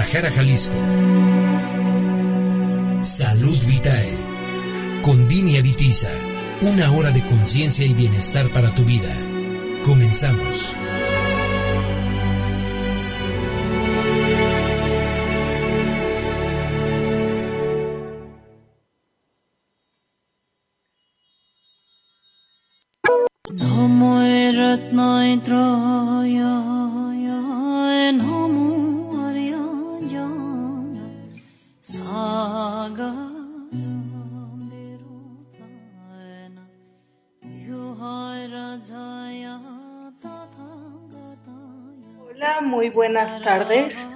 [0.00, 0.74] Jalisco.
[3.02, 4.16] Salud Vitae.
[5.02, 6.08] Con Vini Avitiza.
[6.62, 9.14] Una hora de conciencia y bienestar para tu vida.
[9.84, 10.74] Comenzamos.
[43.02, 44.08] Buenas tardes.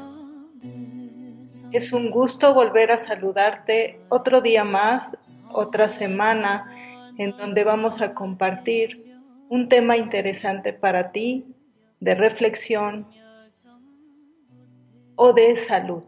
[1.73, 5.17] Es un gusto volver a saludarte otro día más,
[5.51, 6.71] otra semana,
[7.19, 11.47] en donde vamos a compartir un tema interesante para ti,
[11.99, 13.09] de reflexión
[15.17, 16.05] o de salud.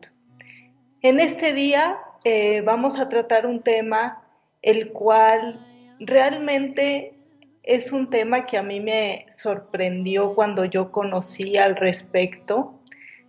[1.03, 4.23] En este día eh, vamos a tratar un tema
[4.63, 5.67] el cual
[5.99, 7.18] realmente
[7.63, 12.81] es un tema que a mí me sorprendió cuando yo conocí al respecto.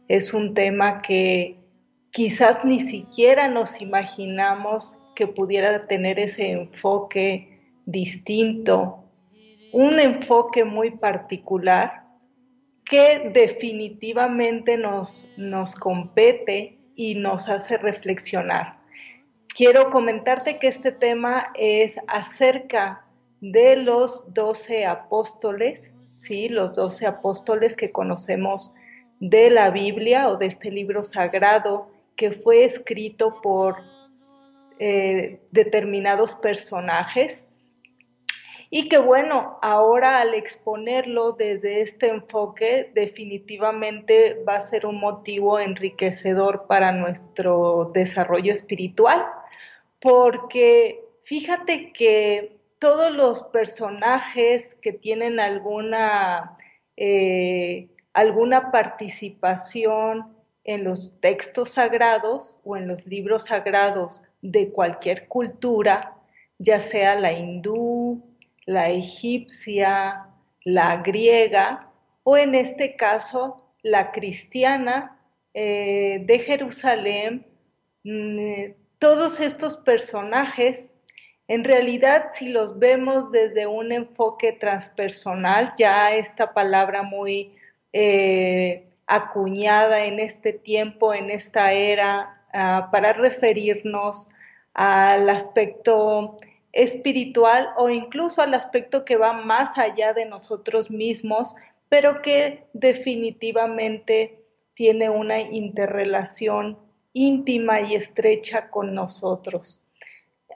[0.08, 1.58] Es un tema que
[2.12, 9.04] quizás ni siquiera nos imaginamos que pudiera tener ese enfoque distinto,
[9.74, 12.04] un enfoque muy particular
[12.86, 18.80] que definitivamente nos, nos compete y nos hace reflexionar.
[19.56, 23.06] Quiero comentarte que este tema es acerca
[23.42, 26.50] de los doce apóstoles, ¿sí?
[26.50, 28.74] los doce apóstoles que conocemos
[29.20, 33.78] de la Biblia o de este libro sagrado que fue escrito por
[34.80, 37.48] eh, determinados personajes
[38.70, 45.60] y que bueno, ahora al exponerlo desde este enfoque definitivamente va a ser un motivo
[45.60, 49.26] enriquecedor para nuestro desarrollo espiritual,
[50.00, 56.56] porque fíjate que todos los personajes que tienen alguna,
[56.98, 66.16] eh, alguna participación en los textos sagrados o en los libros sagrados de cualquier cultura,
[66.58, 68.24] ya sea la hindú,
[68.66, 70.28] la egipcia,
[70.64, 71.90] la griega
[72.24, 75.18] o en este caso la cristiana
[75.54, 77.46] eh, de Jerusalén,
[78.04, 80.89] mm, todos estos personajes,
[81.50, 87.56] en realidad si los vemos desde un enfoque transpersonal, ya esta palabra muy
[87.92, 94.30] eh, acuñada en este tiempo, en esta era, uh, para referirnos
[94.76, 96.38] al aspecto
[96.72, 101.56] espiritual o incluso al aspecto que va más allá de nosotros mismos,
[101.90, 104.38] pero que definitivamente
[104.76, 106.78] tiene una interrelación
[107.14, 109.89] íntima y estrecha con nosotros.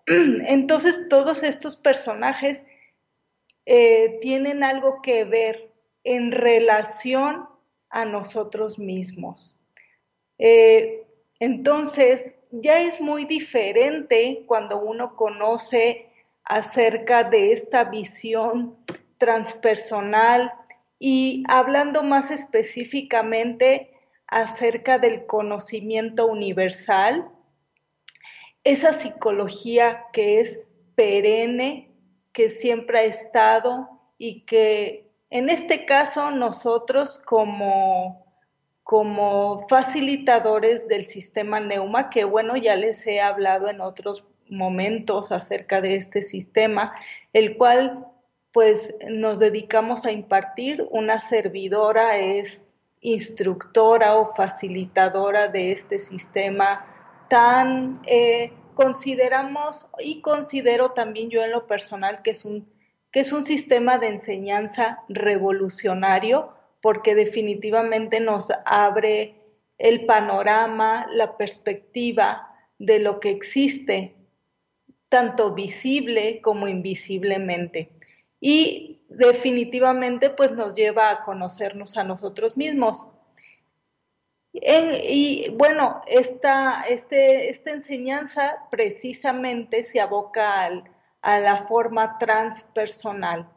[0.08, 2.62] Entonces todos estos personajes
[3.66, 5.70] eh, tienen algo que ver
[6.04, 7.48] en relación
[7.90, 9.60] a nosotros mismos.
[10.38, 11.06] Eh,
[11.40, 16.08] entonces, ya es muy diferente cuando uno conoce
[16.44, 18.76] acerca de esta visión
[19.18, 20.52] transpersonal
[21.00, 23.92] y hablando más específicamente
[24.28, 27.30] acerca del conocimiento universal,
[28.64, 30.62] esa psicología que es
[30.96, 31.92] perenne,
[32.32, 38.24] que siempre ha estado y que en este caso nosotros como
[38.84, 45.80] como facilitadores del sistema Neuma, que bueno, ya les he hablado en otros momentos acerca
[45.80, 46.94] de este sistema,
[47.32, 48.06] el cual
[48.52, 50.86] pues nos dedicamos a impartir.
[50.92, 52.62] Una servidora es
[53.00, 56.82] instructora o facilitadora de este sistema
[57.30, 62.72] tan eh, consideramos y considero también yo en lo personal que es un
[63.12, 66.50] que es un sistema de enseñanza revolucionario
[66.82, 69.36] porque definitivamente nos abre
[69.78, 72.50] el panorama, la perspectiva
[72.80, 74.16] de lo que existe,
[75.10, 77.90] tanto visible como invisiblemente.
[78.42, 83.08] y definitivamente pues nos lleva a conocernos a nosotros mismos.
[84.54, 90.84] Y bueno, esta, este, esta enseñanza precisamente se aboca al-
[91.22, 93.50] a la forma transpersonal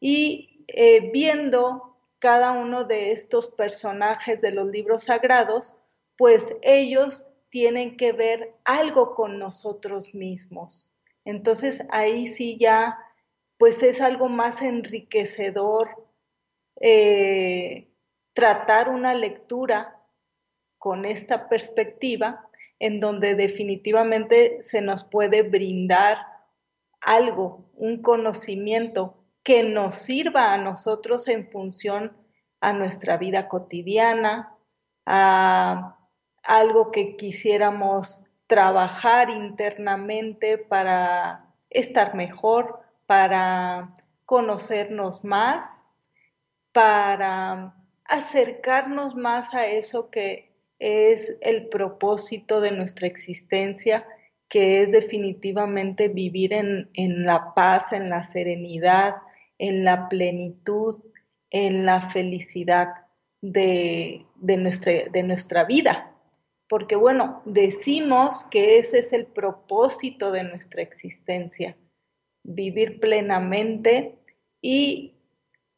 [0.00, 5.76] y eh, viendo cada uno de estos personajes de los libros sagrados,
[6.16, 10.90] pues ellos tienen que ver algo con nosotros mismos.
[11.24, 12.98] Entonces ahí sí ya,
[13.58, 15.88] pues es algo más enriquecedor
[16.80, 17.88] eh,
[18.34, 20.01] tratar una lectura
[20.82, 22.44] con esta perspectiva
[22.80, 26.18] en donde definitivamente se nos puede brindar
[27.00, 29.14] algo, un conocimiento
[29.44, 32.16] que nos sirva a nosotros en función
[32.60, 34.56] a nuestra vida cotidiana,
[35.06, 35.96] a
[36.42, 43.94] algo que quisiéramos trabajar internamente para estar mejor, para
[44.24, 45.68] conocernos más,
[46.72, 50.51] para acercarnos más a eso que
[50.82, 54.04] es el propósito de nuestra existencia,
[54.48, 59.14] que es definitivamente vivir en, en la paz, en la serenidad,
[59.58, 61.00] en la plenitud,
[61.50, 62.88] en la felicidad
[63.40, 66.12] de, de, nuestra, de nuestra vida.
[66.68, 71.76] Porque bueno, decimos que ese es el propósito de nuestra existencia,
[72.42, 74.16] vivir plenamente
[74.60, 75.14] y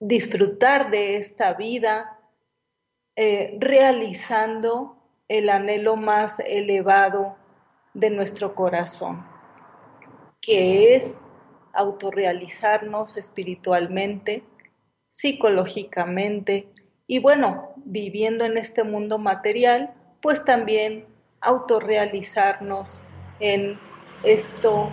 [0.01, 2.19] disfrutar de esta vida
[3.17, 4.94] eh, realizando
[5.29, 7.37] el anhelo más elevado
[7.95, 9.25] de nuestro corazón,
[10.41, 11.19] que es
[11.73, 14.43] autorrealizarnos espiritualmente,
[15.13, 16.69] psicológicamente
[17.07, 21.07] y bueno, viviendo en este mundo material, pues también
[21.41, 23.03] autorrealizarnos
[23.41, 23.79] en
[24.23, 24.91] esto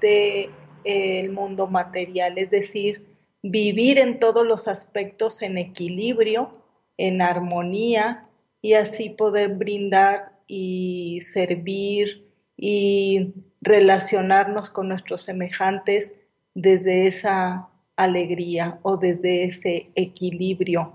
[0.00, 0.50] del
[0.84, 3.06] de, mundo material, es decir,
[3.42, 6.50] vivir en todos los aspectos en equilibrio,
[6.98, 8.27] en armonía
[8.60, 12.26] y así poder brindar y servir
[12.56, 16.12] y relacionarnos con nuestros semejantes
[16.54, 20.92] desde esa alegría o desde ese equilibrio.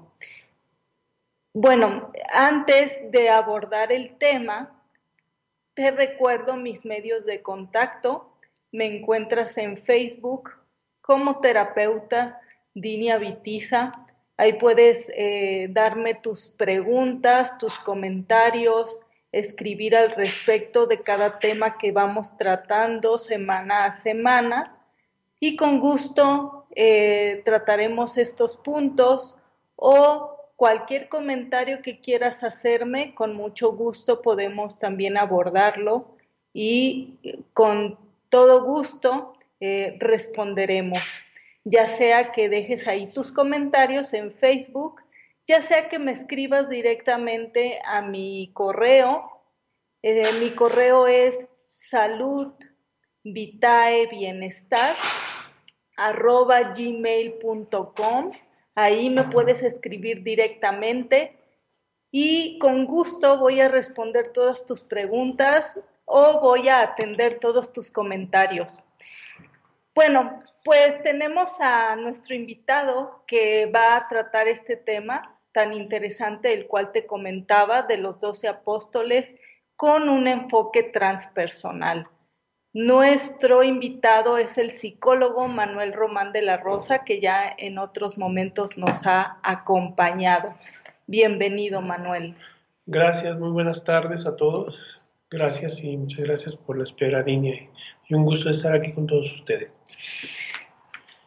[1.53, 4.83] Bueno, antes de abordar el tema,
[5.75, 8.35] te recuerdo mis medios de contacto.
[8.71, 10.51] Me encuentras en Facebook
[11.01, 12.41] como terapeuta
[12.73, 14.02] Dinia Vitiza.
[14.37, 18.99] Ahí puedes eh, darme tus preguntas, tus comentarios,
[19.31, 24.77] escribir al respecto de cada tema que vamos tratando semana a semana.
[25.39, 29.37] Y con gusto eh, trataremos estos puntos
[29.75, 36.15] o cualquier comentario que quieras hacerme, con mucho gusto podemos también abordarlo
[36.53, 37.19] y
[37.53, 37.97] con
[38.29, 41.01] todo gusto eh, responderemos,
[41.63, 45.01] ya sea que dejes ahí tus comentarios en Facebook,
[45.47, 49.29] ya sea que me escribas directamente a mi correo.
[50.01, 51.45] Eh, mi correo es
[51.89, 52.53] salud
[53.23, 54.95] vitae bienestar
[55.95, 58.31] arroba gmail.com
[58.75, 61.37] Ahí me puedes escribir directamente
[62.11, 67.91] y con gusto voy a responder todas tus preguntas o voy a atender todos tus
[67.91, 68.83] comentarios.
[69.93, 76.67] Bueno, pues tenemos a nuestro invitado que va a tratar este tema tan interesante, el
[76.67, 79.35] cual te comentaba, de los doce apóstoles,
[79.75, 82.07] con un enfoque transpersonal.
[82.73, 88.79] Nuestro invitado es el psicólogo Manuel Román de la Rosa, que ya en otros momentos
[88.79, 90.55] nos ha acompañado.
[91.05, 92.35] Bienvenido, Manuel.
[92.87, 94.75] Gracias, muy buenas tardes a todos.
[95.29, 97.53] Gracias y muchas gracias por la espera, niña.
[98.07, 99.69] Y un gusto estar aquí con todos ustedes.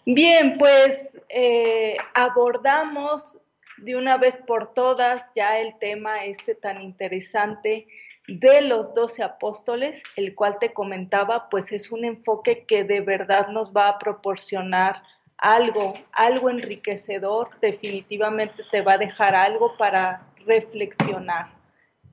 [0.09, 3.41] Bien, pues eh, abordamos
[3.79, 7.89] de una vez por todas ya el tema este tan interesante
[8.29, 13.49] de los doce apóstoles, el cual te comentaba, pues es un enfoque que de verdad
[13.49, 15.03] nos va a proporcionar
[15.39, 21.51] algo, algo enriquecedor, definitivamente te va a dejar algo para reflexionar.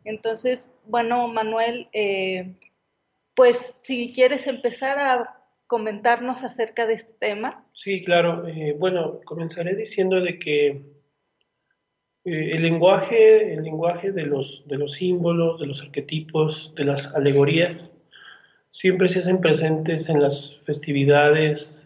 [0.03, 2.55] Entonces, bueno, Manuel, eh,
[3.35, 7.65] pues si quieres empezar a comentarnos acerca de este tema.
[7.73, 8.47] Sí, claro.
[8.47, 10.81] Eh, bueno, comenzaré diciendo de que
[12.25, 17.91] el lenguaje, el lenguaje de los, de los símbolos, de los arquetipos, de las alegorías,
[18.69, 21.83] siempre se hacen presentes en las festividades,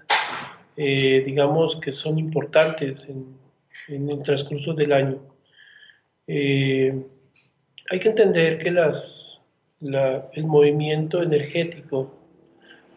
[0.78, 3.36] eh, digamos, que son importantes en,
[3.90, 5.20] el transcurso del año.
[6.28, 6.94] Eh,
[7.90, 9.40] hay que entender que las,
[9.80, 12.17] la, el movimiento energético,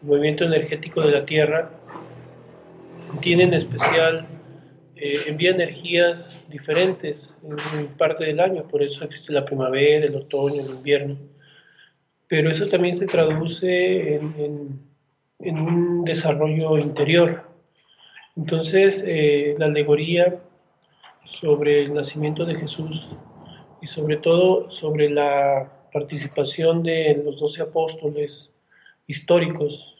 [0.01, 1.69] movimiento energético de la Tierra,
[3.21, 4.25] tiene en especial,
[4.95, 7.35] eh, envía energías diferentes
[7.77, 11.17] en, parte del año, por eso existe la primavera, el otoño, el invierno.
[12.27, 14.91] Pero eso también se traduce en, en-
[15.43, 17.43] en un desarrollo interior.
[18.37, 20.37] Entonces, eh, la alegoría
[21.25, 23.09] sobre el nacimiento de Jesús
[23.81, 28.51] y sobre todo sobre la participación de los doce apóstoles
[29.07, 29.90] históricos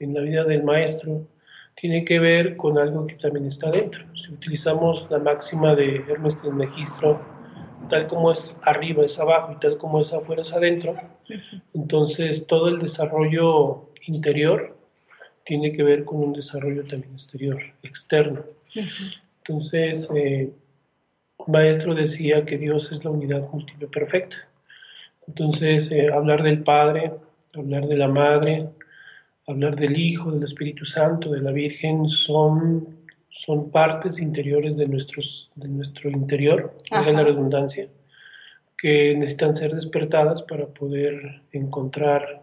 [0.00, 1.26] en la vida del maestro
[1.74, 4.04] tiene que ver con algo que también está dentro.
[4.14, 7.20] Si utilizamos la máxima de Hermes Trismegisto,
[7.88, 10.92] tal como es arriba es abajo y tal como es afuera es adentro,
[11.74, 14.76] entonces todo el desarrollo interior
[15.44, 18.42] tiene que ver con un desarrollo también exterior, externo.
[19.38, 20.50] Entonces, eh,
[21.46, 24.36] maestro decía que Dios es la unidad múltiple perfecta.
[25.26, 27.12] Entonces, eh, hablar del Padre,
[27.54, 28.68] hablar de la Madre,
[29.48, 32.86] hablar del Hijo, del Espíritu Santo, de la Virgen, son,
[33.30, 37.88] son partes interiores de, nuestros, de nuestro interior, valga la redundancia,
[38.76, 42.42] que necesitan ser despertadas para poder encontrar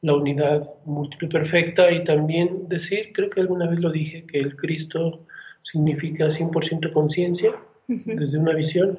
[0.00, 1.90] la unidad múltiple perfecta.
[1.90, 5.26] Y también decir, creo que alguna vez lo dije, que el Cristo
[5.62, 7.52] significa 100% conciencia
[7.86, 8.98] desde una visión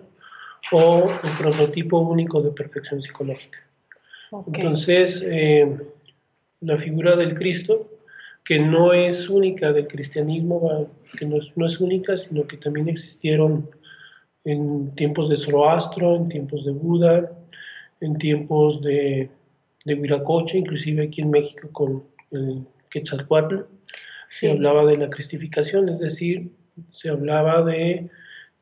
[0.72, 3.60] o el prototipo único de perfección psicológica.
[4.32, 5.76] Entonces, eh,
[6.62, 7.90] la figura del Cristo,
[8.44, 12.90] que no es única del cristianismo, que no es, no es única, sino que también
[12.90, 13.70] existieron
[14.44, 17.32] en tiempos de Zoroastro, en tiempos de Buda,
[18.02, 19.30] en tiempos de,
[19.86, 23.58] de Huiracocha, inclusive aquí en México con el Quetzalcoatl,
[24.32, 24.46] Sí.
[24.46, 26.52] se hablaba de la cristificación, es decir,
[26.92, 28.10] se hablaba de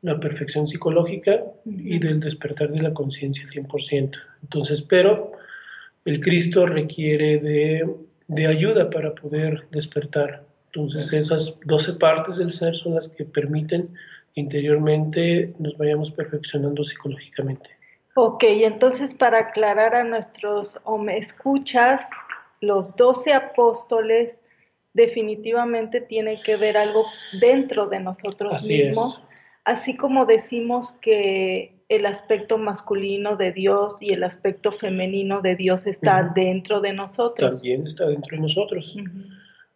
[0.00, 4.18] la perfección psicológica y del despertar de la conciencia al 100%.
[4.42, 5.32] Entonces, pero
[6.04, 7.88] el Cristo requiere de,
[8.28, 10.44] de ayuda para poder despertar.
[10.66, 13.88] Entonces, esas 12 partes del ser son las que permiten
[14.34, 17.68] que interiormente nos vayamos perfeccionando psicológicamente.
[18.14, 22.10] Ok, entonces para aclarar a nuestros o me escuchas,
[22.60, 24.42] los doce apóstoles
[24.92, 27.06] definitivamente tienen que ver algo
[27.40, 28.88] dentro de nosotros Así es.
[28.88, 29.24] mismos,
[29.64, 35.86] así como decimos que el aspecto masculino de Dios y el aspecto femenino de Dios
[35.86, 37.62] está dentro de nosotros.
[37.62, 38.94] También está dentro de nosotros.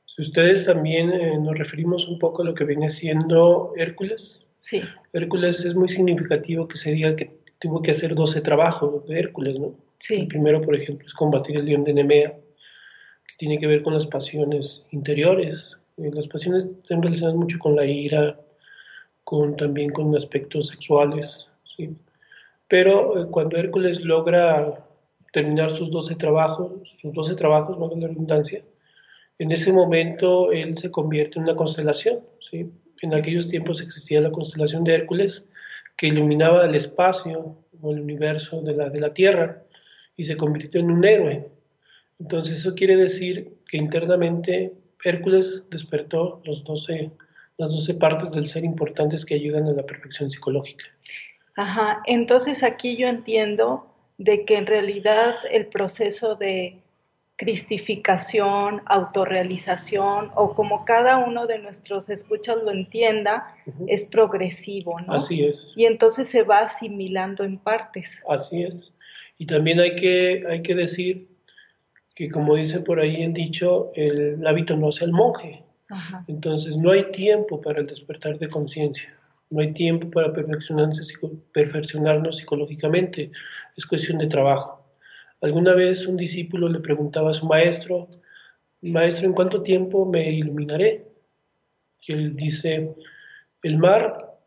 [0.06, 4.80] Si ustedes también eh, nos referimos un poco a lo que viene siendo Hércules, Sí,
[5.12, 9.58] Hércules es muy significativo que se diga que tuvo que hacer 12 trabajos de Hércules,
[9.58, 9.66] ¿no?
[9.66, 13.82] El sí, primero, por ejemplo, es combatir el león de Nemea, que tiene que ver
[13.82, 15.76] con las pasiones interiores.
[15.96, 18.38] Eh, las pasiones están relacionadas mucho con la ira,
[19.24, 21.96] con, también con aspectos sexuales, ¿sí?
[22.68, 24.86] Pero eh, cuando Hércules logra
[25.32, 28.62] terminar sus 12 trabajos, sus 12 trabajos, valga la redundancia,
[29.38, 32.70] en ese momento él se convierte en una constelación, ¿sí?
[33.00, 35.44] En aquellos tiempos existía la constelación de Hércules,
[35.96, 39.62] que iluminaba el espacio o el universo de la, de la Tierra
[40.16, 41.48] y se convirtió en un héroe.
[42.20, 44.72] Entonces eso quiere decir que internamente
[45.04, 47.10] Hércules despertó los 12,
[47.58, 50.84] las 12 partes del ser importantes que ayudan a la perfección psicológica.
[51.56, 53.86] Ajá, entonces aquí yo entiendo
[54.18, 56.82] de que en realidad el proceso de
[57.36, 63.56] cristificación, autorrealización o como cada uno de nuestros escuchas lo entienda,
[63.88, 65.14] es progresivo, ¿no?
[65.14, 68.22] Así es, Y entonces se va asimilando en partes.
[68.28, 68.92] así es.
[69.38, 71.26] Y también hay que, hay que decir
[72.14, 75.64] que como dice por ahí el dicho, el hábito no hace al monje.
[75.88, 76.24] Ajá.
[76.28, 79.12] Entonces no hay tiempo para el despertar de conciencia,
[79.52, 81.02] no hay tiempo para perfeccionarse
[81.52, 83.30] perfeccionarnos psicológicamente,
[83.76, 84.84] es cuestión de trabajo.
[85.42, 88.08] Alguna vez un discípulo le preguntaba a su maestro,
[88.80, 91.06] maestro, ¿en cuánto tiempo me iluminaré?
[92.06, 92.94] Y él dice,
[93.62, 94.38] el mar,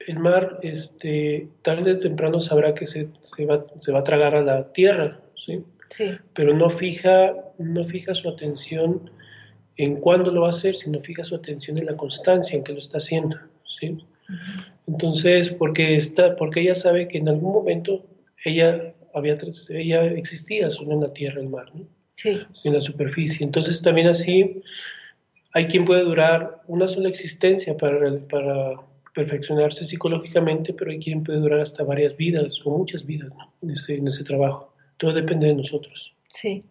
[0.00, 4.34] el mar este, tarde o temprano sabrá que se, se va, se va a tragar
[4.34, 5.64] a la tierra, ¿sí?
[5.90, 9.10] Sí, pero no fija, no fija su atención
[9.76, 12.72] en cuándo lo va a hacer, sino fija su atención en la constancia en que
[12.72, 13.36] lo está haciendo,
[13.80, 13.98] ¿sí?
[14.86, 18.04] Entonces, porque está, porque ella sabe que en algún momento
[18.44, 21.86] ella había, ella existía solo en la tierra, el mar, ¿no?
[22.16, 23.44] sí, en la superficie.
[23.44, 24.62] Entonces, también así
[25.52, 28.74] hay quien puede durar una sola existencia para, para
[29.14, 33.52] perfeccionarse psicológicamente, pero hay quien puede durar hasta varias vidas o muchas vidas ¿no?
[33.62, 34.74] en, ese, en ese trabajo.
[34.96, 36.12] Todo depende de nosotros.
[36.30, 36.64] sí.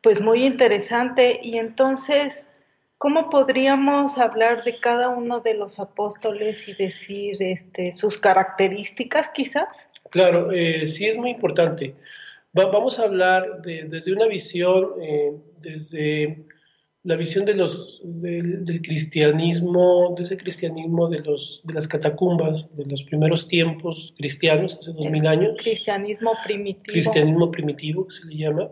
[0.00, 1.40] Pues muy interesante.
[1.42, 2.52] Y entonces,
[2.98, 9.88] ¿cómo podríamos hablar de cada uno de los apóstoles y decir este, sus características quizás?
[10.10, 11.94] Claro, eh, sí es muy importante.
[12.58, 16.44] Va- vamos a hablar de- desde una visión, eh, desde
[17.04, 22.74] la visión de los, del, del cristianismo, de ese cristianismo de, los, de las catacumbas,
[22.76, 26.92] de los primeros tiempos cristianos, hace dos mil años, Cristianismo primitivo.
[26.92, 28.68] cristianismo primitivo que se le llama,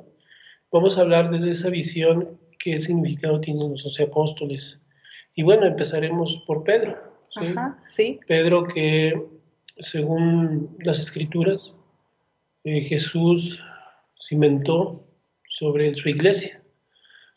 [0.72, 4.80] vamos a hablar desde esa visión, qué significado tienen los doce apóstoles.
[5.36, 6.98] Y bueno, empezaremos por Pedro.
[7.28, 7.46] ¿sí?
[7.46, 8.18] Ajá, sí.
[8.26, 9.22] Pedro que,
[9.78, 11.72] según las escrituras,
[12.64, 13.62] eh, Jesús
[14.20, 15.06] cimentó
[15.48, 16.60] sobre su iglesia.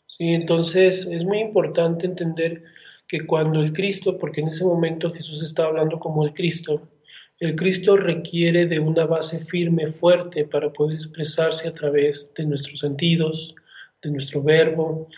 [0.06, 0.30] ¿sí?
[0.30, 2.64] Entonces es muy importante entender
[3.06, 6.88] que cuando el Cristo, porque en ese momento Jesús estaba hablando como el Cristo,
[7.38, 12.80] el Cristo requiere de una base firme, fuerte, para poder expresarse a través de nuestros
[12.80, 13.54] sentidos,
[14.02, 15.08] de nuestro verbo,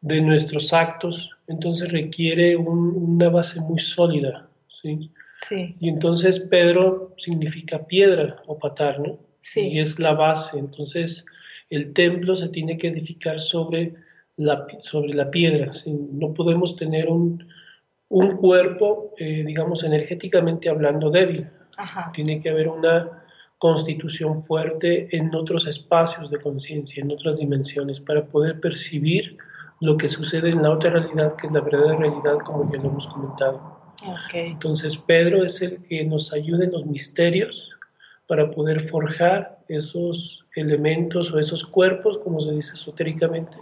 [0.00, 1.30] de nuestros actos.
[1.48, 4.48] Entonces requiere un- una base muy sólida.
[4.82, 5.10] ¿sí?
[5.48, 9.18] Sí, Y entonces Pedro significa piedra o patar, ¿no?
[9.40, 9.60] Sí.
[9.68, 10.58] Y es la base.
[10.58, 11.24] Entonces
[11.70, 13.94] el templo se tiene que edificar sobre
[14.36, 15.72] la, sobre la piedra.
[15.74, 15.92] ¿sí?
[16.12, 17.44] No podemos tener un,
[18.08, 21.48] un cuerpo, eh, digamos, energéticamente hablando débil.
[21.76, 22.10] ajá.
[22.14, 23.21] Tiene que haber una
[23.62, 29.36] constitución fuerte en otros espacios de conciencia, en otras dimensiones, para poder percibir
[29.80, 32.88] lo que sucede en la otra realidad, que es la verdadera realidad, como ya lo
[32.88, 33.78] hemos comentado.
[34.04, 37.70] Ok, Entonces Pedro es el que nos ayuda en los misterios
[38.26, 43.56] para poder forjar esos elementos o esos cuerpos, como se dice esotéricamente,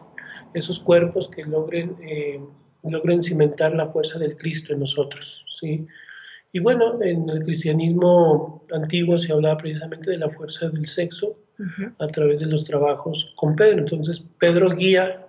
[0.54, 2.40] esos cuerpos que logren, eh,
[2.85, 5.45] logren cimentar la fuerza del Cristo en nosotros.
[5.61, 5.87] ¿sí?
[6.52, 11.37] Y bueno, en el cristianismo antiguo se hablaba precisamente de la fuerza del sexo
[11.99, 13.80] a través de los trabajos con Pedro.
[13.80, 15.26] Entonces Pedro guía,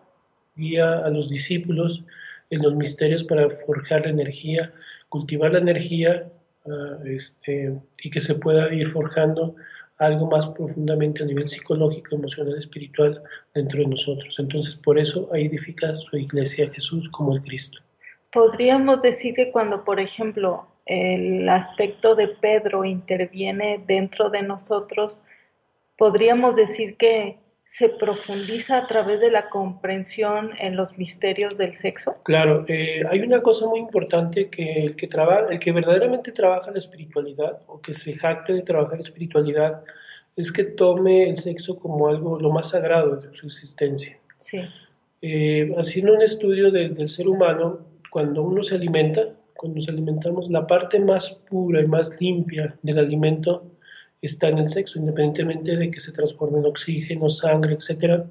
[0.56, 2.04] guía a los discípulos
[2.50, 4.72] en los misterios para forjar la energía,
[5.10, 6.28] cultivar la energía
[7.06, 9.56] este, y que se pueda ir forjando
[9.98, 13.22] algo más profundamente a nivel psicológico, emocional, espiritual
[13.54, 14.36] dentro de nosotros.
[14.40, 17.80] Entonces por eso ahí edifica su iglesia Jesús como el Cristo.
[18.32, 25.24] Podríamos decir que cuando, por ejemplo, el aspecto de Pedro interviene dentro de nosotros,
[25.98, 32.16] podríamos decir que se profundiza a través de la comprensión en los misterios del sexo.
[32.24, 36.70] Claro, eh, hay una cosa muy importante que el que trabaja, el que verdaderamente trabaja
[36.72, 39.84] la espiritualidad o que se jacte de trabajar la espiritualidad
[40.36, 44.18] es que tome el sexo como algo lo más sagrado de su existencia.
[44.40, 44.60] Sí,
[45.24, 49.22] Eh, haciendo un estudio de- del ser humano, cuando uno se alimenta,
[49.62, 53.64] cuando nos alimentamos, la parte más pura y más limpia del alimento
[54.20, 58.26] está en el sexo, independientemente de que se transforme en oxígeno, sangre, etcétera.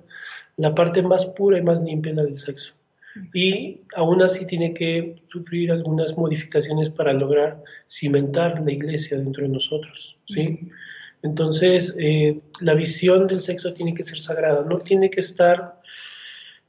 [0.56, 2.72] La parte más pura y más limpia es la del sexo.
[3.32, 9.50] Y aún así tiene que sufrir algunas modificaciones para lograr cimentar la iglesia dentro de
[9.50, 10.68] nosotros, ¿sí?
[11.22, 15.79] Entonces, eh, la visión del sexo tiene que ser sagrada, no tiene que estar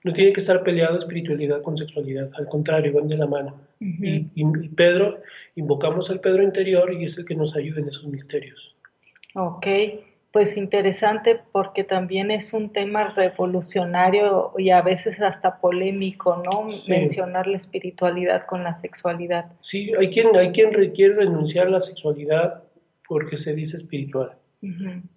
[0.03, 3.55] no tiene que estar peleado espiritualidad con sexualidad, al contrario, van de la mano.
[3.79, 5.19] Y, y- y Pedro,
[5.55, 8.75] invocamos al Pedro interior y es el que nos ayuda en esos misterios.
[9.35, 9.67] ok,
[10.31, 16.71] pues interesante porque también es un tema revolucionario y a veces hasta polémico, ¿no?
[16.71, 16.89] Sí.
[16.89, 19.51] Mencionar la espiritualidad con la sexualidad.
[19.61, 22.63] Sí, hay quien, hay quien requiere renunciar a la sexualidad
[23.07, 24.31] porque se dice espiritual,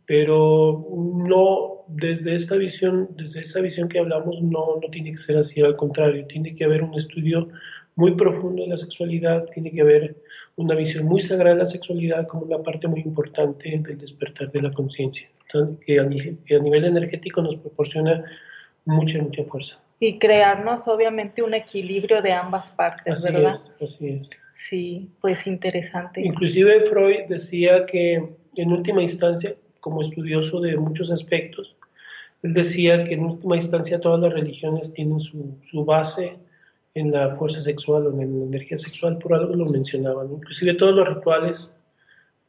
[0.07, 5.37] Pero no desde esta visión, desde esa visión que hablamos, no, no tiene que ser
[5.37, 7.49] así, al contrario, tiene que haber un estudio
[7.97, 10.17] muy profundo de la sexualidad, tiene que haber
[10.57, 14.63] una visión muy sagrada de la sexualidad como una parte muy importante del despertar de
[14.63, 15.29] la conciencia,
[15.87, 18.25] que, que a nivel energético nos proporciona
[18.85, 19.81] mucha, mucha fuerza.
[20.01, 23.55] Y crearnos obviamente un equilibrio de ambas partes, Así ¿verdad?
[23.55, 24.31] es, así es.
[24.57, 26.21] Sí, pues interesante.
[26.21, 28.23] Inclusive Freud decía que
[28.57, 31.77] en última instancia, como estudioso de muchos aspectos,
[32.43, 36.37] él decía que en última instancia todas las religiones tienen su, su base
[36.95, 40.33] en la fuerza sexual o en la energía sexual, por algo lo mencionaban.
[40.33, 41.73] Inclusive todos los rituales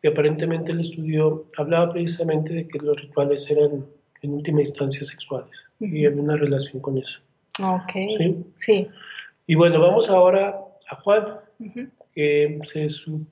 [0.01, 3.85] que aparentemente él estudió, hablaba precisamente de que los rituales eran
[4.21, 7.19] en última instancia sexuales y había una relación con eso.
[7.63, 8.45] Ok, Sí.
[8.55, 8.87] sí.
[9.47, 11.25] Y bueno, vamos ahora a Juan
[12.13, 13.25] que se su-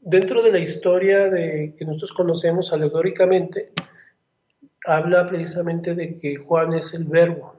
[0.00, 3.70] dentro de la historia de, que nosotros conocemos alegóricamente,
[4.86, 7.54] habla precisamente de que Juan es el verbo,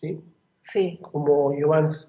[0.00, 0.20] ¿sí?
[0.60, 2.08] Sí, como Iovans.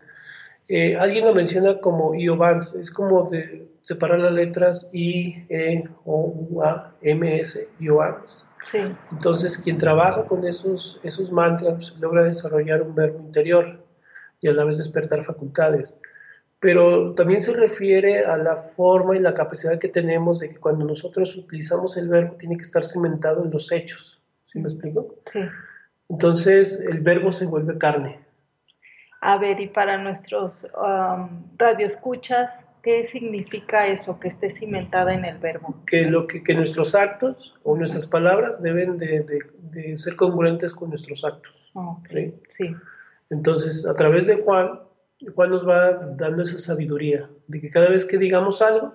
[0.68, 6.48] Eh, alguien lo menciona como Iovans, es como de separar las letras I, E, O,
[6.50, 8.46] U, A, M, S, Iovans.
[8.64, 8.80] sí.
[9.12, 13.86] Entonces, quien trabaja con esos, esos mantras logra desarrollar un verbo interior
[14.42, 15.94] y a la vez despertar facultades.
[16.60, 20.86] Pero también se refiere a la forma y la capacidad que tenemos de que cuando
[20.86, 24.20] nosotros utilizamos el verbo tiene que estar cimentado en los hechos.
[24.44, 25.16] ¿Sí me explico?
[25.26, 25.42] Sí.
[26.10, 28.20] Entonces, el verbo se vuelve carne.
[29.22, 35.38] A ver, y para nuestros um, radioescuchas, ¿qué significa eso, que esté cimentada en el
[35.38, 35.76] verbo?
[35.86, 39.42] Que, lo que, que nuestros actos o nuestras palabras deben de, de-
[39.72, 41.70] de ser congruentes con nuestros actos.
[41.74, 42.34] Ok, ¿sí?
[42.50, 42.76] Sí,
[43.30, 44.80] Entonces, a través de Juan,
[45.36, 48.92] Juan nos va dando esa sabiduría de que cada vez que digamos algo,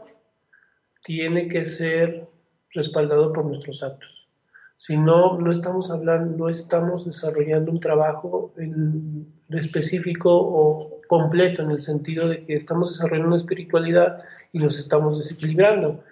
[1.04, 2.26] tiene que ser
[2.70, 4.28] respaldado por nuestros actos.
[4.76, 11.70] Si no, no estamos hablando, no estamos desarrollando un trabajo en- específico o completo en
[11.72, 16.02] el sentido de que estamos desarrollando una espiritualidad y nos estamos desequilibrando.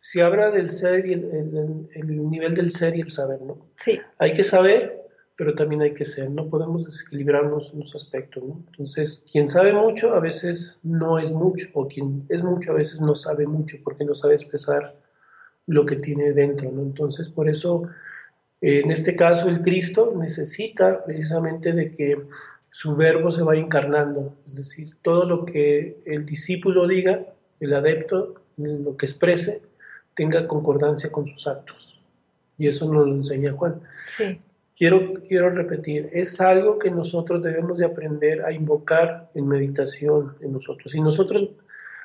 [0.00, 3.58] Se habla del ser y el, el- el nivel del ser y el saber, ¿no?
[3.76, 5.07] sí, hay que saber,
[5.38, 8.42] pero también hay que ser, no podemos desequilibrarnos en los aspectos.
[8.42, 13.00] Entonces, quien sabe mucho a veces no es mucho, o quien es mucho a veces
[13.00, 14.96] no sabe mucho porque no sabe expresar
[15.68, 16.82] lo que tiene dentro, ¿no?
[16.82, 17.84] Entonces, por eso,
[18.60, 22.20] eh, en este caso, el Cristo necesita precisamente de que
[22.72, 27.24] su verbo se vaya encarnando, es decir, todo lo que el discípulo diga,
[27.60, 29.62] el adepto, lo que exprese,
[30.16, 32.00] tenga concordancia con sus actos.
[32.56, 34.40] Y eso nos lo enseña Juan sí,
[34.78, 40.52] quiero, quiero repetir, es algo que nosotros debemos de aprender a invocar en meditación en
[40.52, 40.92] nosotros.
[40.92, 41.50] Si nosotros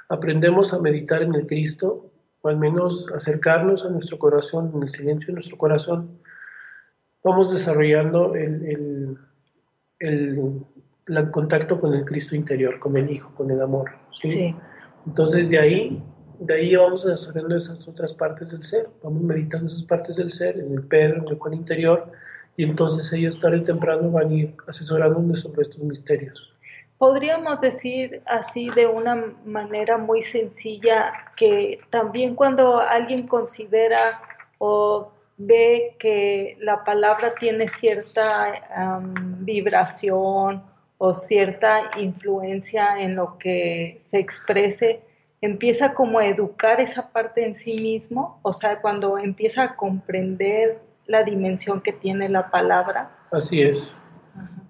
[0.10, 2.10] aprendemos a meditar en el Cristo,
[2.42, 6.10] o al menos acercarnos a nuestro corazón, en el silencio de nuestro corazón,
[7.24, 9.18] vamos desarrollando el, el,
[10.00, 10.60] el-
[11.08, 13.92] el contacto con el Cristo interior, con el Hijo, con el amor.
[14.22, 14.32] ¿sí?
[14.32, 14.56] sí,
[15.06, 16.02] Entonces de ahí,
[16.40, 20.58] de ahí vamos desarrollando esas otras partes del ser, vamos meditando esas partes del ser,
[20.60, 22.10] en el Pedro, en el Juan interior,
[22.56, 26.54] y entonces ellos tarde o temprano van a ir asesorándonos sobre estos misterios.
[26.98, 34.22] Podríamos decir así de una manera muy sencilla que también cuando alguien considera
[34.58, 39.02] o ve que la palabra tiene cierta
[39.40, 40.64] vibración
[40.98, 45.02] o cierta influencia en lo que se exprese,
[45.42, 50.80] empieza como a educar esa parte en sí mismo, o sea, cuando empieza a comprender
[51.08, 53.16] la dimensión que tiene la palabra.
[53.32, 53.92] Así es.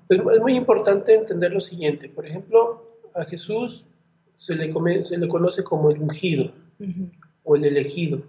[0.10, 2.10] Es, es muy importante entender lo siguiente.
[2.10, 3.86] Por ejemplo, a Jesús
[4.36, 6.52] se le, come- se le conoce como el ungido
[7.44, 8.22] o el elegido.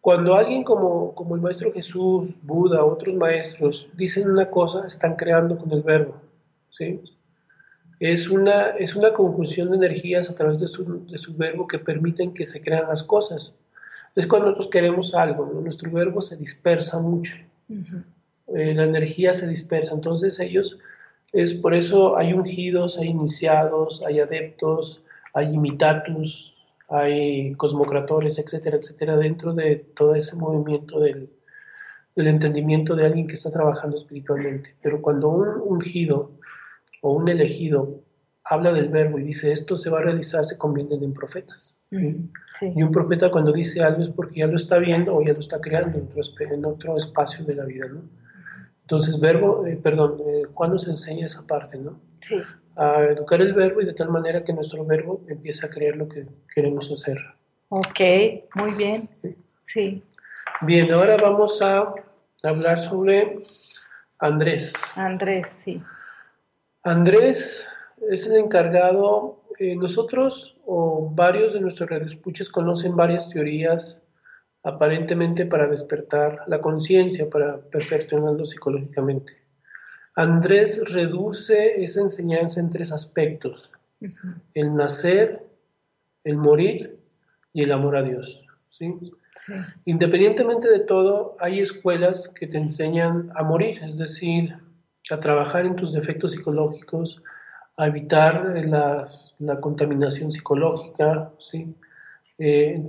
[0.00, 5.58] Cuando alguien como, como el Maestro Jesús, Buda, otros maestros dicen una cosa, están creando
[5.58, 6.14] con el verbo.
[6.70, 7.00] ¿sí?
[8.00, 11.78] Es, una, es una conjunción de energías a través de su, de su verbo que
[11.78, 13.58] permiten que se crean las cosas.
[14.16, 15.60] Es cuando nosotros queremos algo, ¿no?
[15.60, 17.36] nuestro verbo se dispersa mucho
[18.54, 19.94] eh, la energía se dispersa.
[19.94, 20.78] Entonces ellos,
[21.32, 25.02] es por eso hay ungidos, hay iniciados, hay adeptos,
[25.34, 26.56] hay imitatus,
[26.88, 31.30] hay cosmocratores, etcétera, etcétera, dentro de todo ese movimiento del,
[32.16, 34.74] del entendimiento de alguien que está trabajando espiritualmente.
[34.82, 36.32] Pero cuando un ungido
[37.02, 38.00] o un elegido
[38.44, 41.76] habla del verbo y dice esto se va a realizar, se convierten en profetas.
[41.90, 42.72] Sí.
[42.76, 45.40] Y un profeta cuando dice algo es porque ya lo está viendo o ya lo
[45.40, 48.02] está creando en otro, espe- en otro espacio de la vida, ¿no?
[48.82, 52.00] Entonces, verbo, eh, perdón, eh, Juan nos enseña esa parte, ¿no?
[52.20, 52.36] Sí.
[52.76, 56.08] A educar el verbo y de tal manera que nuestro verbo empiece a creer lo
[56.08, 57.18] que queremos hacer.
[57.70, 58.00] Ok,
[58.56, 59.08] muy bien.
[59.64, 60.02] Sí,
[60.62, 61.92] Bien, ahora vamos a
[62.42, 63.40] hablar sobre
[64.18, 64.72] Andrés.
[64.96, 65.82] Andrés, sí.
[66.82, 67.66] Andrés
[68.10, 74.02] es el encargado, eh, nosotros o varios de nuestros redescuchas conocen varias teorías
[74.62, 79.34] aparentemente para despertar la conciencia, para perfeccionarlo psicológicamente.
[80.16, 83.70] Andrés reduce esa enseñanza en tres aspectos,
[84.54, 85.42] el nacer,
[86.24, 86.98] el morir
[87.52, 88.42] y el amor a Dios.
[88.70, 88.94] ¿sí?
[89.44, 89.52] Sí.
[89.84, 94.56] Independientemente de todo, hay escuelas que te enseñan a morir, es decir,
[95.10, 97.22] a trabajar en tus defectos psicológicos,
[97.82, 101.74] a evitar eh, las- la contaminación psicológica, ¿sí?
[102.38, 102.82] Eh,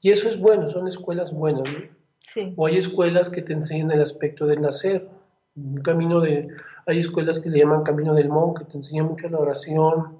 [0.00, 1.78] y eso es bueno, son escuelas buenas, ¿no?
[2.18, 2.52] Sí.
[2.56, 5.08] O hay escuelas que te enseñan el aspecto del nacer,
[5.56, 6.48] un camino de,
[6.86, 10.18] hay escuelas que le llaman camino del monje, que te enseñan mucho la oración,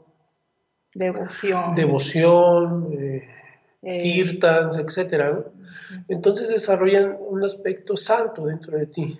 [0.94, 1.74] Devoción.
[1.74, 3.28] devoción, eh,
[3.86, 5.44] Eh, kirtans, etcétera, ¿no?
[6.08, 9.18] Entonces desarrollan un aspecto santo dentro de ti,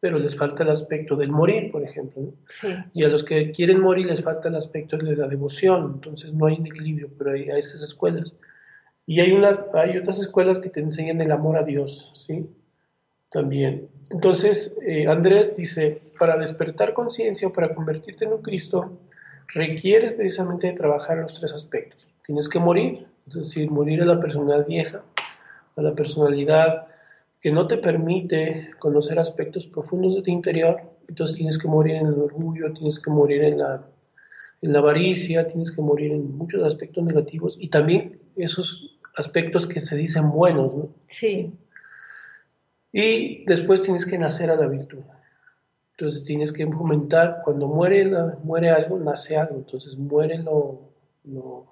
[0.00, 2.32] pero les falta el aspecto del morir, por ejemplo, ¿no?
[2.48, 2.68] Sí.
[2.94, 6.46] Y a los que quieren morir les falta el aspecto de la devoción, entonces no
[6.46, 8.32] hay un equilibrio, pero hay, hay esas escuelas.
[9.06, 12.48] Y hay, una, hay otras escuelas que te enseñan el amor a Dios, ¿sí?
[13.30, 13.88] También.
[14.10, 18.98] Entonces, eh, Andrés dice, para despertar conciencia o para convertirte en un Cristo,
[19.48, 22.08] requieres precisamente de trabajar los tres aspectos.
[22.24, 25.02] Tienes que morir, es decir, morir a la personalidad vieja,
[25.76, 26.89] a la personalidad
[27.40, 32.06] que no te permite conocer aspectos profundos de tu interior Entonces tienes que morir en
[32.06, 33.86] el orgullo, tienes que morir en la,
[34.62, 39.80] en la avaricia, tienes que morir en muchos aspectos negativos y también esos aspectos que
[39.80, 40.88] se dicen buenos, ¿no?
[41.08, 41.52] Sí,
[42.92, 45.02] Y después tienes que nacer a la virtud.
[45.92, 49.56] Entonces tienes que fomentar, cuando muere, la- muere algo, nace algo.
[49.58, 50.92] Entonces muere lo,
[51.24, 51.66] lo,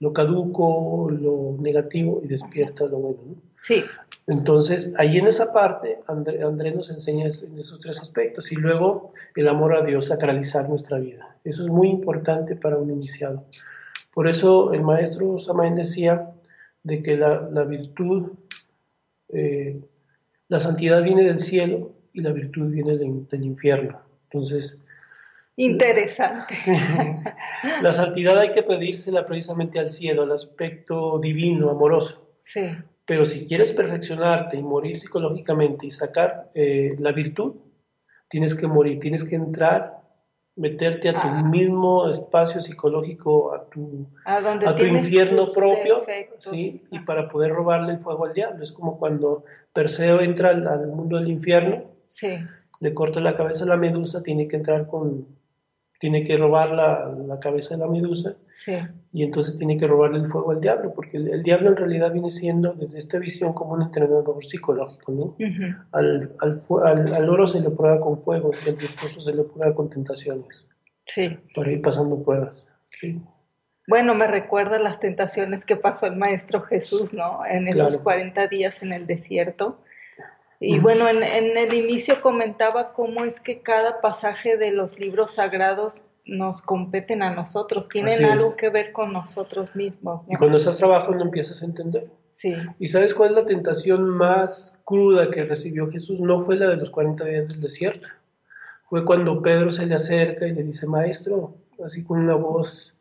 [0.00, 3.20] lo caduco, lo negativo y despierta lo bueno.
[3.26, 3.34] ¿no?
[3.56, 3.82] sí,
[4.26, 8.52] Entonces, ahí en esa parte, André, André nos enseña en esos tres aspectos.
[8.52, 11.36] Y luego, el amor a Dios, sacralizar nuestra vida.
[11.44, 13.44] Eso es muy importante para un iniciado.
[14.14, 16.30] Por eso el maestro Samael decía
[16.84, 18.32] de que la, la virtud,
[19.30, 19.80] eh,
[20.48, 24.00] la santidad viene del cielo y la virtud viene del, del infierno.
[24.30, 24.78] Entonces,
[25.64, 26.54] interesante.
[27.82, 32.28] la santidad hay que pedírsela precisamente al cielo, al aspecto divino, amoroso.
[32.40, 32.66] Sí,
[33.04, 37.56] Pero si quieres perfeccionarte y morir psicológicamente y sacar eh, la virtud,
[38.28, 39.98] tienes que morir, tienes que entrar,
[40.56, 41.42] meterte a tu Ah.
[41.42, 46.50] mismo espacio psicológico, a tu, a donde a tu infierno propio, defectos.
[46.50, 46.82] ¿sí?
[46.90, 48.62] y para poder robarle el fuego al diablo.
[48.62, 52.38] Es como cuando Perseo entra al, al mundo del infierno, Sí,
[52.80, 55.26] le corta la cabeza a la medusa, tiene que entrar con,
[56.00, 58.72] tiene que robar la, la cabeza de la medusa sí,
[59.12, 62.12] y entonces tiene que robarle el fuego al diablo, porque el, el diablo en realidad
[62.12, 65.36] viene siendo desde esta visión como un entrenador psicológico, ¿no?
[65.92, 69.42] Al, al, al- al oro se le prueba con fuego y al virtuoso se le
[69.42, 70.64] prueba con tentaciones,
[71.06, 71.36] sí.
[71.54, 72.64] para ir pasando pruebas.
[72.86, 73.20] Sí,
[73.88, 77.40] Bueno, me recuerda las tentaciones que pasó el Maestro Jesús, ¿no?
[77.44, 78.02] En esos Claro.
[78.04, 79.80] 40 días en el desierto.
[80.60, 85.34] Y bueno, en, en el inicio comentaba cómo es que cada pasaje de los libros
[85.34, 90.76] sagrados nos competen a nosotros, tienen algo que ver con nosotros mismos, y cuando estás
[90.76, 92.10] trabajando empiezas a entender.
[92.30, 96.20] Sí, ¿Y sabes cuál es la tentación más cruda que recibió Jesús?
[96.20, 98.06] No fue la de los 40 días del desierto.
[98.88, 102.94] Fue cuando Pedro se le acerca y le dice, maestro, así con una voz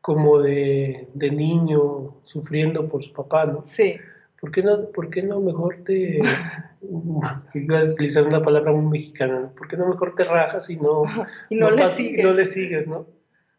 [0.00, 3.62] como de, de niño sufriendo por su papá, ¿no?
[3.66, 3.96] sí,
[4.40, 6.20] ¿Por qué no, por qué no mejor te...
[7.54, 9.48] Iba a utilizar una palabra muy mexicana, ¿no?
[9.50, 11.02] ¿por qué no mejor te rajas y no,
[11.50, 12.24] y no, le pas- sigues.
[12.24, 13.06] no le sigues, ¿no?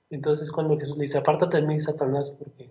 [0.10, 2.70] Entonces cuando Jesús le dice, apártate de mí, Satanás, porque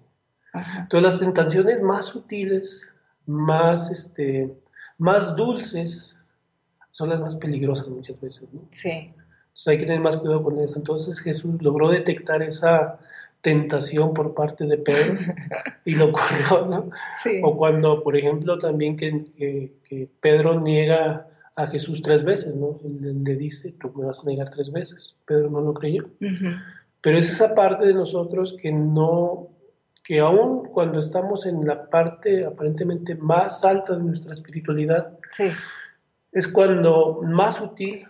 [0.53, 0.83] Ajá.
[0.83, 2.87] entonces las tentaciones más sutiles,
[3.27, 4.53] más, este,
[4.99, 6.12] más dulces,
[6.90, 8.62] son las más peligrosas muchas veces, ¿no?
[8.73, 10.77] Sí, Entonces hay que tener más cuidado con eso.
[10.79, 12.99] Entonces Jesús logró detectar esa
[13.42, 15.14] tentación por parte de Pedro
[15.85, 16.90] y lo corrió, ¿no?
[17.22, 21.26] sí, O cuando, por ejemplo, también que, que- que Pedro niega
[21.57, 22.79] a Jesús tres veces, ¿no?
[22.85, 25.14] Él, él le dice, tú me vas a negar tres veces.
[25.26, 26.05] Pedro no lo creyó.
[26.20, 26.50] ujú,
[27.00, 29.48] Pero es esa parte de nosotros que no,
[30.05, 35.48] que aún cuando estamos en la parte aparentemente más alta de nuestra espiritualidad, sí,
[36.33, 38.07] es cuando más sutil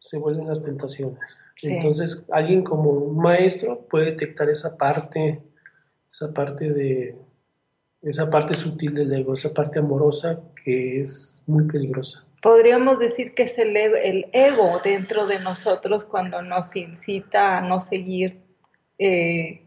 [0.00, 1.18] se vuelven las tentaciones.
[1.60, 1.72] Sí.
[1.74, 5.40] Entonces, alguien como un maestro puede detectar esa parte,
[6.12, 7.16] esa parte de,
[8.02, 12.24] esa parte sutil del ego, esa parte amorosa que es muy peligrosa.
[12.42, 17.60] Podríamos decir que es el, e- el ego dentro de nosotros cuando nos incita a
[17.60, 18.38] no seguir
[18.98, 19.60] eh,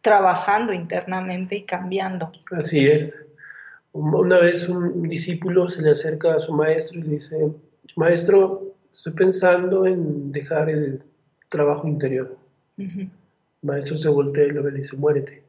[0.00, 2.32] trabajando internamente y cambiando.
[2.50, 3.24] Así es.
[3.92, 7.36] Un- Una vez un discípulo se le acerca a su maestro y le dice,
[7.94, 11.04] maestro, estoy pensando en dejar el
[11.50, 12.36] trabajo interior.
[12.78, 13.00] Ujú.
[13.00, 13.10] El
[13.62, 15.42] maestro se voltea y luego le dice, muérete.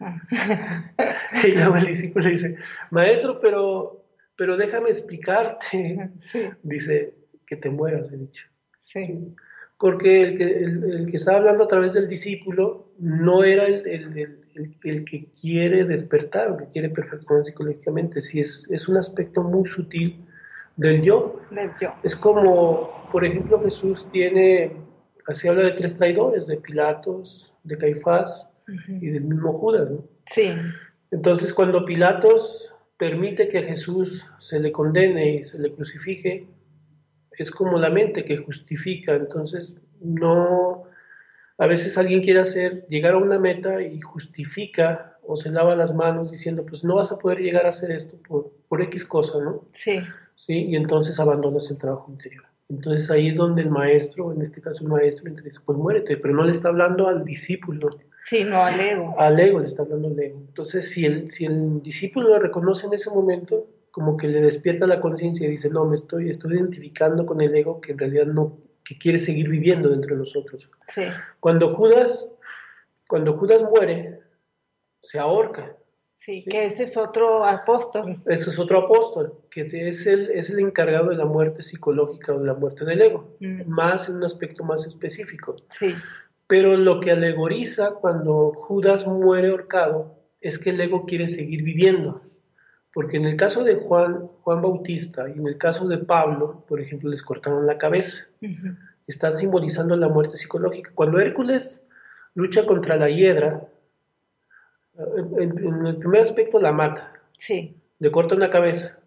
[0.00, 0.20] Ah.
[1.44, 2.56] Y luego el discípulo le dice,
[2.90, 4.04] maestro, pero,
[4.36, 6.10] pero déjame explicarte.
[6.22, 7.14] Sí, Dice,
[7.46, 8.46] que te mueras, he dicho.
[8.82, 9.34] sí,
[9.78, 13.86] Porque el que, el, el que está hablando a través del discípulo no era el,
[13.86, 18.88] el- el- el- el que quiere despertar, o que quiere perfeccionar psicológicamente, sí es, es
[18.88, 20.16] un aspecto muy sutil
[20.76, 21.40] del yo.
[21.50, 21.94] del yo.
[22.02, 24.72] Es como, por ejemplo, Jesús tiene,
[25.30, 28.48] así habla de tres traidores, de Pilatos, de Caifás
[28.88, 30.04] y del mismo Judas, ¿no?
[30.26, 30.52] Sí,
[31.10, 36.46] Entonces, cuando Pilatos permite que a Jesús se le condene y se le crucifique,
[37.32, 39.14] es como la mente que justifica.
[39.14, 40.84] Entonces, no.
[41.58, 45.94] A veces alguien quiere hacer, llegar a una meta y justifica o se lava las
[45.94, 49.38] manos diciendo, pues no vas a poder llegar a hacer esto por, por X cosa,
[49.42, 49.64] ¿no?
[49.72, 50.00] sí,
[50.36, 50.54] ¿Sí?
[50.54, 52.44] Y entonces abandonas el trabajo interior.
[52.70, 56.16] Entonces ahí es donde el maestro, en este caso el maestro, le dice, pues muérete,
[56.16, 59.14] pero no le está hablando al discípulo, sí, no al ego.
[59.18, 60.38] al ego le está hablando al ego.
[60.38, 64.86] Entonces, si el, si el discípulo lo reconoce en ese momento, como que le despierta
[64.86, 68.26] la conciencia y dice, no, me estoy, estoy identificando con el ego que en realidad
[68.26, 70.68] no, que quiere seguir viviendo dentro de nosotros.
[70.86, 71.02] Sí,
[71.40, 72.30] Cuando Judas,
[73.08, 74.20] cuando Judas muere,
[75.02, 75.76] se ahorca.
[76.22, 78.20] Sí, que ese es otro apóstol.
[78.26, 82.40] Ese es otro apóstol, que es el, es el encargado de la muerte psicológica o
[82.40, 83.62] de la muerte del ego, Mm.
[83.66, 85.56] más en un aspecto más específico.
[85.70, 85.94] Sí,
[86.46, 92.20] Pero lo que alegoriza cuando Judas muere ahorcado es que el ego quiere seguir viviendo.
[92.92, 96.80] Porque en el caso de Juan, Juan Bautista y en el caso de Pablo, por
[96.80, 98.26] ejemplo, les cortaron la cabeza.
[99.06, 100.90] Están simbolizando la muerte psicológica.
[100.94, 101.82] Cuando Hércules
[102.34, 103.66] lucha contra la hiedra,
[105.38, 108.98] en, el primer aspecto la mata, sí, le corta una cabeza,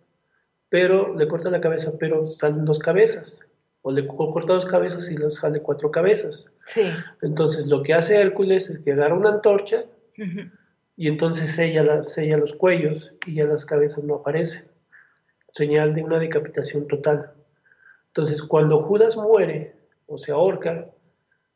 [0.69, 3.39] pero le corta la cabeza, pero salen dos cabezas.
[3.85, 6.45] O le corta dos cabezas y le sale cuatro cabezas.
[6.65, 6.83] sí,
[7.21, 9.83] Entonces lo que hace Hércules es que agarra una antorcha
[10.95, 14.63] y entonces sella, la- sella los cuellos y ya las cabezas no aparecen.
[15.51, 17.33] Señal de una decapitación total.
[18.07, 19.75] Entonces cuando Judas muere
[20.07, 20.85] o se ahorca,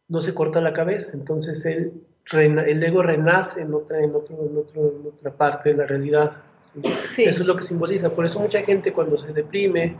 [0.09, 1.93] no se corta la cabeza, entonces él,
[2.33, 6.31] el ego renace en otra, en, otro- en otro- en otra parte de la realidad.
[6.73, 6.81] ¿sí?
[7.15, 8.13] sí, Eso es lo que simboliza.
[8.15, 9.95] Por eso mucha gente cuando se deprime,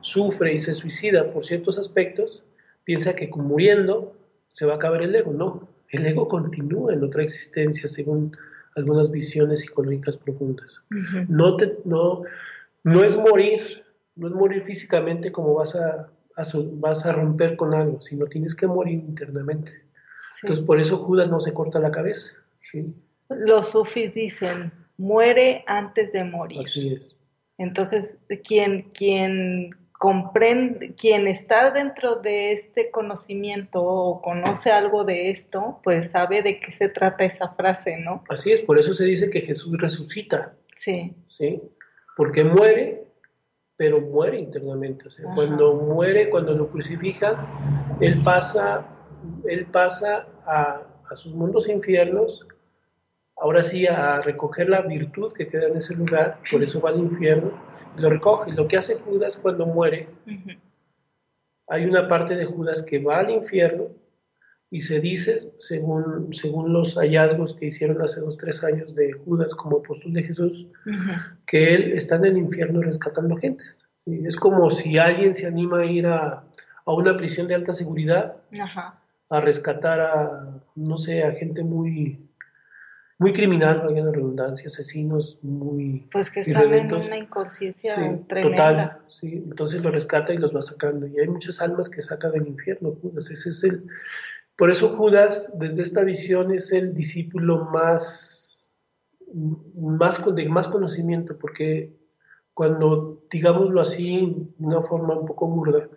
[0.00, 2.42] sufre y se suicida por ciertos aspectos,
[2.84, 4.14] piensa que con muriendo
[4.50, 5.32] se va a acabar el ego.
[5.32, 8.36] No, el ego continúa en otra existencia según
[8.76, 10.80] algunas visiones psicológicas profundas.
[10.90, 12.22] ujú, No, te- no,
[12.84, 13.84] no es morir,
[14.16, 16.42] no es morir físicamente como vas a, a
[16.74, 19.70] vas a romper con algo, sino tienes que morir internamente.
[20.32, 20.40] Sí.
[20.42, 22.28] Entonces por eso Judas no se corta la cabeza.
[22.70, 22.94] ¿sí?
[23.28, 26.60] Los sufis dicen, muere antes de morir.
[26.60, 27.16] Así es.
[27.58, 29.70] Entonces, quien, quien
[30.02, 36.58] comprende, quien está dentro de este conocimiento o conoce algo de esto, pues sabe de
[36.58, 38.24] qué se trata esa frase, ¿no?
[38.28, 40.54] Así es, por eso se dice que Jesús resucita.
[40.74, 41.62] Sí, ¿sí?
[42.16, 43.04] Porque muere,
[43.76, 45.06] pero muere internamente.
[45.06, 45.34] O sea, Ajá.
[45.36, 47.36] cuando muere, cuando lo crucifican,
[48.00, 48.84] él pasa,
[49.48, 52.46] él pasa a, a sus mundos infiernos,
[53.36, 56.98] ahora sí a recoger la virtud que queda en ese lugar, por eso va al
[56.98, 57.50] infierno,
[57.96, 58.52] lo recoge.
[58.52, 60.08] Lo que hace Judas cuando muere,
[61.68, 63.88] hay una parte de Judas que va al infierno
[64.70, 69.54] y se dice, según, según los hallazgos que hicieron hace dos, tres años de Judas
[69.54, 70.66] como apóstol de Jesús,
[71.46, 73.64] que él está en el infierno rescatando gente.
[74.06, 76.44] Es como si alguien se anima a ir a,
[76.84, 79.01] a una prisión de alta seguridad ajá,
[79.32, 82.28] a rescatar a, no sé, a gente muy,
[83.18, 88.66] muy criminal, valga la redundancia, asesinos muy pues que están en una inconsciencia Sí, tremenda.
[88.66, 91.06] total, sí, entonces lo rescata y los va sacando.
[91.06, 93.30] Y hay muchas almas que saca del infierno Judas.
[93.30, 93.86] Ese es el,
[94.56, 98.70] por eso Judas, desde esta visión, es el discípulo más,
[99.74, 101.96] más con- de más conocimiento, porque
[102.52, 105.88] cuando, digámoslo así, de una forma un poco burda,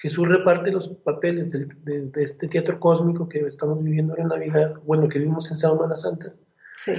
[0.00, 4.74] Jesús reparte los papeles de, de este teatro cósmico que estamos viviendo ahora en Navidad,
[4.84, 6.32] bueno, que vivimos en Semana Santa.
[6.76, 6.92] Sí,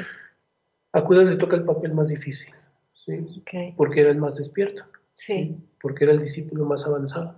[0.93, 2.53] A Judas le toca el papel más difícil,
[2.93, 3.13] ¿sí?
[3.39, 4.85] ok, porque era el más despierto
[5.21, 7.35] sí, porque era el discípulo más avanzado.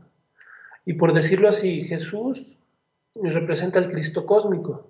[0.85, 2.57] Y por decirlo así, Jesús
[3.15, 4.87] representa al Cristo cósmico.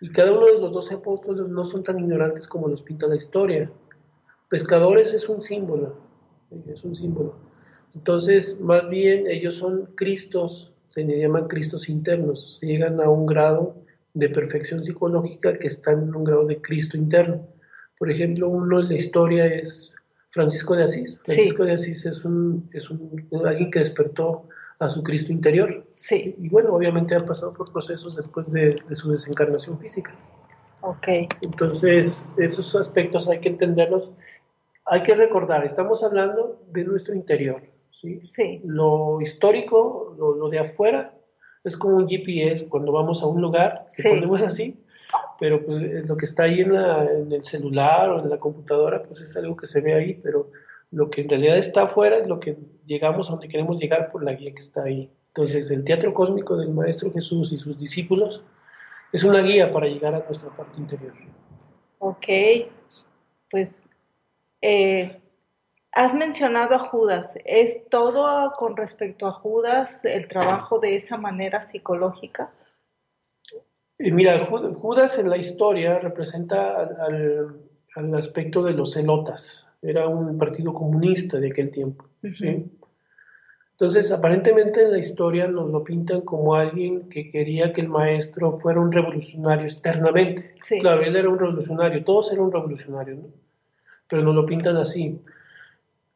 [0.00, 3.16] Y cada uno de los doce apóstoles no son tan ignorantes como los pinta la
[3.16, 3.70] historia.
[4.48, 5.94] Pescadores es un símbolo,
[6.48, 6.62] ¿sí?
[6.72, 7.36] es un símbolo.
[7.94, 13.76] Entonces, más bien ellos son Cristos, se le llaman Cristos internos, llegan a un grado
[14.14, 17.46] de perfección psicológica que están en un grado de Cristo interno.
[17.98, 19.92] Por ejemplo, uno en la historia es
[20.30, 21.10] Francisco de Asís.
[21.24, 21.34] Sí.
[21.34, 24.48] Francisco de Asís es, un, es un, alguien que despertó
[24.78, 25.84] a su Cristo interior.
[25.90, 30.14] sí, Y bueno, obviamente ha pasado por procesos después de, de su desencarnación física.
[30.80, 31.08] ok,
[31.42, 34.10] Entonces, esos aspectos hay que entenderlos.
[34.86, 37.62] Hay que recordar, estamos hablando de nuestro interior.
[38.00, 38.20] ¿Sí?
[38.24, 41.14] sí, Lo histórico, lo, lo de afuera,
[41.64, 42.68] es como un GPS.
[42.68, 44.08] Cuando vamos a un lugar, que Sí.
[44.08, 44.76] ponemos así,
[45.38, 49.02] pero pues lo que está ahí en, la- en el celular o en la computadora,
[49.02, 50.50] pues es algo que se ve ahí, pero
[50.90, 54.24] lo que en realidad está afuera es lo que llegamos a donde queremos llegar por
[54.24, 55.10] la guía que está ahí.
[55.28, 58.42] Entonces, el teatro cósmico del Maestro Jesús y sus discípulos
[59.12, 61.12] es una guía para llegar a nuestra parte interior.
[61.98, 62.26] ok.
[63.50, 63.88] Pues,
[64.62, 65.19] eh,
[66.00, 67.36] has mencionado a Judas.
[67.44, 72.50] ¿Es todo con respecto a Judas el trabajo de esa manera psicológica?
[73.98, 79.66] Mira, Ju- Judas en la historia representa al, aspecto de los celotas.
[79.82, 82.06] Era un partido comunista de aquel tiempo.
[82.22, 82.70] ¿sí?
[83.72, 88.58] Entonces, aparentemente en la historia nos lo pintan como alguien que quería que el maestro
[88.58, 90.54] fuera un revolucionario externamente.
[90.62, 90.80] Sí.
[90.80, 93.28] Claro, él era un revolucionario, todos eran revolucionarios, ¿no?
[94.08, 95.20] Pero nos lo pintan así.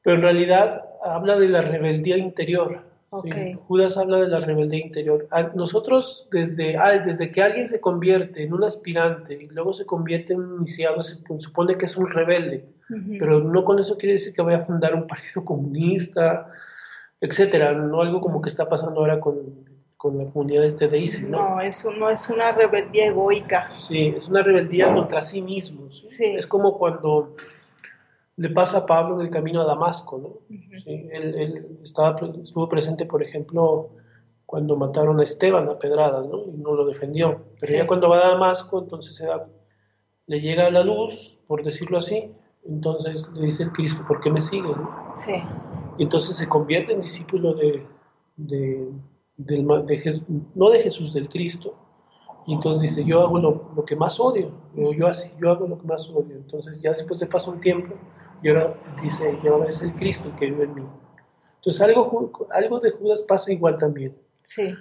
[0.05, 2.83] Pero en realidad habla de la rebeldía interior.
[3.11, 3.27] Ok.
[3.33, 5.27] Sí, Judas habla de la rebeldía interior.
[5.55, 10.35] Nosotros, desde, ah, desde que alguien se convierte en un aspirante y luego se convierte
[10.35, 13.17] en un iniciado, se supone que es un rebelde, Ujú.
[13.19, 16.49] pero no con eso quiere decir que vaya a fundar un partido comunista,
[17.21, 17.73] etcétera.
[17.73, 19.37] No algo como que está pasando ahora con,
[19.97, 21.39] con la comunidad este de ISIS, ¿no?
[21.39, 23.71] No, es, un- no es una rebeldía egoica.
[23.77, 26.01] Sí, es una rebeldía contra sí mismos.
[26.03, 26.25] Sí.
[26.37, 27.37] Es como cuando
[28.37, 30.57] le pasa a Pablo en el camino a Damasco, ¿no?
[30.83, 33.91] Sí, él, él estaba, estuvo presente, por ejemplo,
[34.47, 36.39] cuando mataron a Esteban a pedradas, ¿no?
[36.47, 37.43] Y no lo defendió.
[37.61, 37.75] Pero Sí.
[37.79, 39.47] ya cuando va a Damasco, entonces se da-
[40.27, 42.33] le llega la luz, por decirlo así,
[42.67, 44.77] entonces le dice el Cristo, ¿por qué me sigues?
[44.77, 45.13] no?
[45.15, 45.35] Sí.
[45.99, 47.87] Y entonces se convierte en discípulo de,
[48.37, 48.89] de,
[49.37, 50.23] del de
[50.55, 51.75] no de Jesús, del Cristo.
[52.47, 55.79] Y entonces dice, yo hago lo, lo que más odio, yo, así, yo hago lo
[55.79, 56.37] que más odio.
[56.37, 57.95] Entonces ya después de pasar un tiempo,
[58.45, 60.83] y ahora dice, y ahora es el Cristo el que vive en mí.
[61.57, 64.15] Entonces algo, de Judas pasa igual también.
[64.43, 64.75] Sí.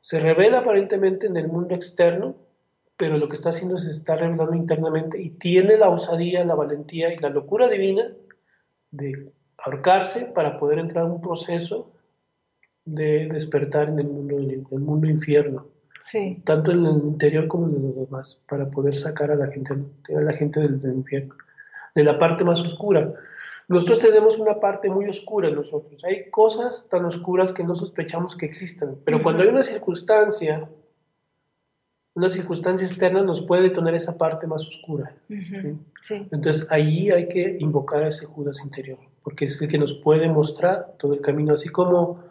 [0.00, 2.36] Se revela aparentemente en el mundo externo,
[2.96, 7.12] pero lo que está haciendo es está revelando internamente y tiene la osadía, la valentía
[7.12, 8.04] y la locura divina
[8.92, 11.90] de ahorcarse para poder entrar a un proceso
[12.84, 15.66] de despertar en el mundo, en el mundo infierno,
[16.00, 16.40] Sí.
[16.44, 20.20] tanto en el interior como en los demás, para poder sacar a la gente, a
[20.20, 21.34] la gente del, del infierno,
[21.98, 23.12] de la parte más oscura.
[23.66, 26.04] Nosotros tenemos una parte muy oscura en nosotros.
[26.04, 30.68] Hay cosas tan oscuras que no sospechamos que existan, pero cuando hay una circunstancia,
[32.14, 35.12] una circunstancia externa nos puede detonar esa parte más oscura.
[36.00, 36.28] Sí.
[36.30, 40.28] Entonces allí hay que invocar a ese Judas interior, porque es el que nos puede
[40.28, 42.22] mostrar todo el camino, así como,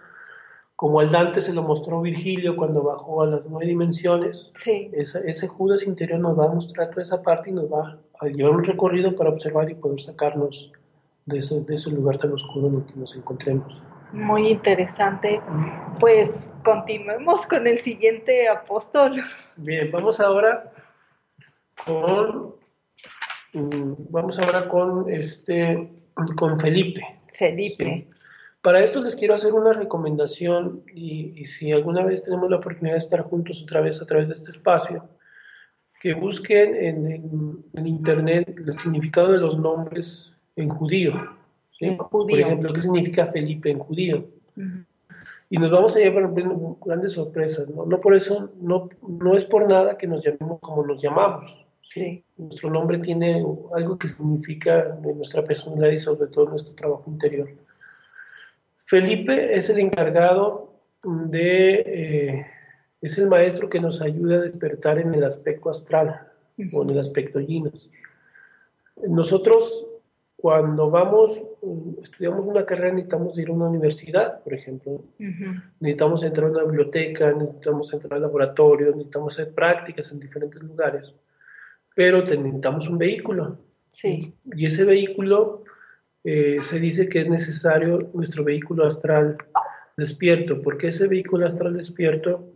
[0.78, 4.90] como al Dante se lo mostró Virgilio cuando bajó a las nueve dimensiones, Sí.
[4.94, 8.28] esa- ese Judas interior nos va a mostrar toda esa parte y nos va a
[8.28, 10.72] llevar un recorrido para observar y poder sacarnos
[11.26, 13.82] de ese, de ese lugar tan oscuro en el que nos encontremos.
[14.14, 15.42] Muy interesante.
[16.00, 19.14] Pues continuemos con el siguiente apóstol.
[19.56, 20.72] Bien, vamos ahora
[21.86, 22.56] con,
[23.54, 25.90] mm, vamos ahora con, este,
[26.38, 27.02] con Felipe.
[27.34, 28.08] Felipe.
[28.62, 32.96] Para esto les quiero hacer una recomendación y, y si alguna vez tenemos la oportunidad
[32.96, 35.08] de estar juntos otra vez a través de este espacio,
[36.02, 41.14] que busquen en, en- en internet el significado de los nombres en judío.
[41.80, 41.86] ¿sí?
[41.86, 44.18] En Por ejemplo, ¿qué significa Felipe en judío?
[44.56, 44.84] Ujú.
[45.50, 46.30] Y nos vamos a llevar
[46.86, 47.70] grandes sorpresas.
[47.70, 51.66] No, no por eso, no, no es por nada que nos llamemos como nos llamamos.
[51.84, 52.22] Sí.
[52.36, 57.50] Nuestro nombre tiene algo que significa nuestra personalidad y sobre todo nuestro trabajo interior.
[58.88, 60.74] Felipe es el encargado
[61.04, 62.46] de, eh,
[63.02, 66.28] es el maestro que nos ayuda a despertar en el aspecto astral
[66.74, 67.90] o en el aspecto yinas.
[69.08, 69.88] Nosotros
[70.38, 75.02] cuando vamos, mm, estudiamos una carrera necesitamos ir a una universidad, por ejemplo,
[75.80, 81.12] necesitamos entrar a una biblioteca, necesitamos entrar al laboratorio, necesitamos hacer prácticas en diferentes lugares,
[81.96, 83.58] pero necesitamos un vehículo.
[83.92, 84.36] Sí.
[84.56, 85.64] Y ese vehículo
[86.24, 89.38] eh, se dice que es necesario nuestro vehículo astral
[89.96, 92.54] despierto, porque ese vehículo astral despierto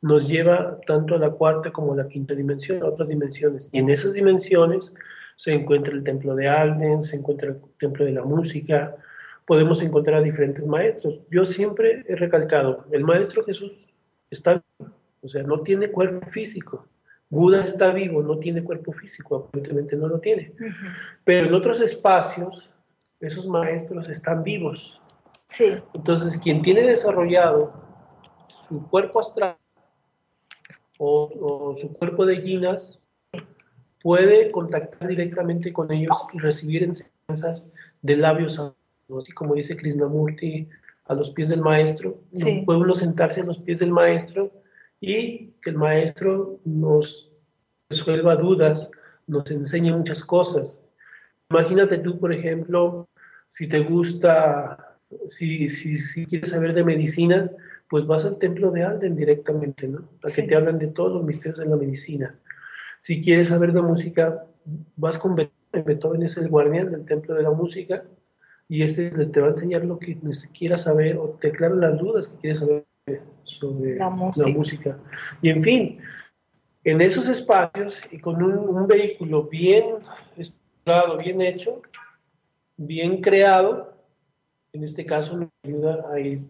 [0.00, 3.68] nos lleva tanto a la cuarta como a la quinta dimensión, a otras dimensiones.
[3.72, 4.92] Y en esas dimensiones
[5.36, 8.96] se encuentra el templo de Alden, se encuentra el templo de la música,
[9.46, 11.20] podemos encontrar a diferentes maestros.
[11.30, 13.72] Yo siempre he recalcado, el maestro Jesús
[14.30, 14.92] está vivo,
[15.22, 16.86] o sea, no tiene cuerpo físico.
[17.30, 20.52] Buda está vivo, no tiene cuerpo físico, aparentemente no lo tiene.
[21.24, 22.70] Pero en otros espacios,
[23.20, 25.00] esos maestros están vivos.
[25.48, 25.74] Sí.
[25.94, 27.72] Entonces, quien tiene desarrollado
[28.68, 29.56] su cuerpo astral
[30.98, 32.98] o, o su cuerpo de guinas,
[34.02, 37.68] puede contactar directamente con ellos y recibir enseñanzas
[38.02, 38.58] de labios
[39.16, 40.68] así como dice Krishnamurti,
[41.06, 42.18] a los pies del maestro.
[42.34, 42.62] Sí.
[42.66, 44.52] Puede uno sentarse a los pies del maestro
[45.00, 47.30] y que el maestro nos
[47.88, 48.90] resuelva dudas,
[49.26, 50.76] nos enseñe muchas cosas.
[51.50, 53.08] Imagínate tú, por ejemplo,
[53.50, 54.96] si te gusta,
[55.30, 57.50] si, si, si quieres saber de medicina,
[57.88, 60.08] pues vas al templo de Alden directamente, ¿no?
[60.22, 62.34] A que te hablan de todos los misterios de la medicina.
[63.00, 64.44] Si quieres saber de música,
[64.96, 65.84] vas con Beethoven.
[65.84, 68.02] Beethoven es el guardián del templo de la música
[68.68, 70.18] y este te va a enseñar lo que
[70.52, 72.84] quieras saber o te aclara las dudas que quieres saber
[73.44, 74.98] sobre La música.
[75.42, 75.98] Y en fin,
[76.84, 79.84] en esos espacios y con un, un vehículo bien
[81.22, 81.82] bien hecho,
[82.76, 83.96] bien creado,
[84.72, 86.40] en este caso nos ayuda a ir,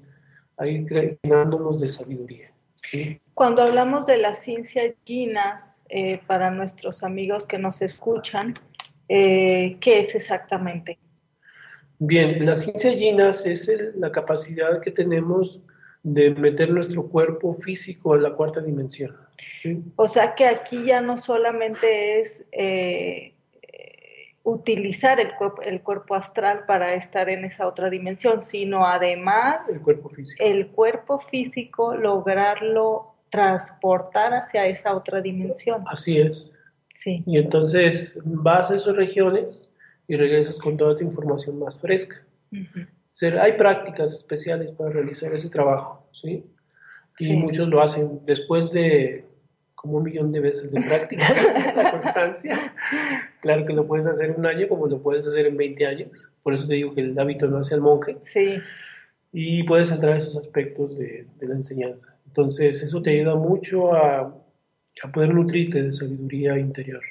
[0.56, 2.52] a ir llenándonos de sabiduría.
[2.90, 3.20] ¿sí?
[3.34, 8.54] Cuando hablamos de las ciencias yinas, eh, para nuestros amigos que nos escuchan,
[9.08, 10.98] eh, ¿qué es exactamente?
[11.98, 15.60] Bien, la ciencia yinas es el- la capacidad que tenemos
[16.02, 19.16] de meter nuestro cuerpo físico a la cuarta dimensión.
[19.62, 19.82] ¿sí?
[19.96, 23.34] O sea que aquí ya no solamente es eh,
[24.48, 29.80] utilizar el cuerpo, el cuerpo astral para estar en esa otra dimensión, sino además El
[29.82, 30.42] cuerpo físico.
[30.44, 35.84] el cuerpo físico lograrlo transportar hacia esa otra dimensión.
[35.86, 36.50] Así es.
[36.94, 37.22] Sí.
[37.26, 39.68] Y entonces vas a esas regiones
[40.08, 42.16] y regresas con toda tu información más fresca.
[43.40, 46.44] Hay prácticas especiales para realizar ese trabajo, ¿sí?
[47.18, 47.32] Y Sí.
[47.34, 49.24] muchos lo hacen después de
[49.80, 51.24] como un millón de veces de práctica,
[51.76, 52.74] la constancia.
[53.40, 56.30] Claro que lo puedes hacer un año como lo puedes hacer en 20 años.
[56.42, 58.16] Por eso te digo que el hábito no hace al monje.
[58.22, 58.58] Sí,
[59.32, 62.16] y puedes entrar a esos aspectos de, de la enseñanza.
[62.26, 64.34] Entonces, eso te ayuda mucho a,
[65.02, 67.02] a poder nutrirte de sabiduría interior.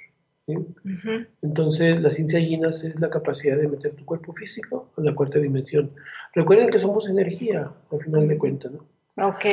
[0.45, 0.55] ¿sí?
[0.55, 1.25] ujú.
[1.41, 5.39] Entonces, la ciencia Yinas es la capacidad de meter tu cuerpo físico a la cuarta
[5.39, 5.91] dimensión.
[6.33, 8.71] Recuerden que somos energía, al final de cuentas.
[8.71, 9.27] ¿no?
[9.27, 9.45] Ok,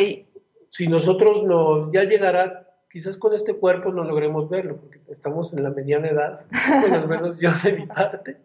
[0.70, 5.64] Si nosotros no, ya llegará, quizás con este cuerpo no logremos verlo, porque estamos en
[5.64, 6.46] la mediana edad,
[6.80, 8.36] bueno, al menos yo de mi parte,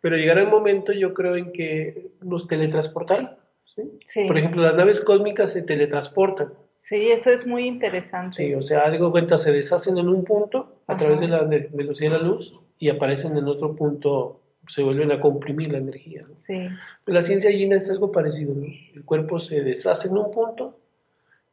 [0.00, 3.36] pero llegará el momento, yo creo, en que nos teletransportarán.
[3.66, 3.82] ¿sí?
[4.06, 4.24] sí.
[4.24, 6.54] Por ejemplo, las naves cósmicas se teletransportan.
[6.78, 8.46] Sí, eso es muy interesante.
[8.46, 11.00] Sí, o sea, algo cuenta, se deshacen en un punto a Ajá.
[11.00, 15.20] través de la velocidad de la luz y aparecen en otro punto, se vuelven a
[15.20, 16.22] comprimir la energía.
[16.26, 16.38] ¿no?
[16.38, 16.66] Sí.
[17.04, 18.54] La ciencia yina es algo parecido.
[18.54, 18.64] ¿no?
[18.94, 20.78] El cuerpo se deshace en un punto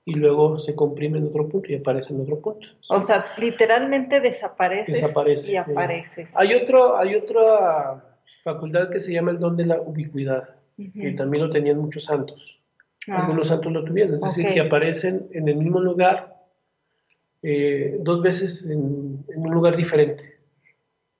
[0.06, 2.68] y luego se comprime en otro punto y aparece en otro punto.
[2.82, 2.88] ¿sí?
[2.90, 5.56] O sea, literalmente desapareces Desaparece, y sí.
[5.58, 6.34] apareces.
[6.36, 8.04] Hay, otro, hay otra
[8.44, 10.92] facultad que se llama el don de la ubicuidad, Ujú.
[10.94, 12.60] que también lo tenían muchos santos.
[13.08, 16.36] Ah, Algunos santos lo tuvieron, es decir, que aparecen en el mismo lugar
[17.42, 20.24] eh, dos veces en, en un lugar diferente.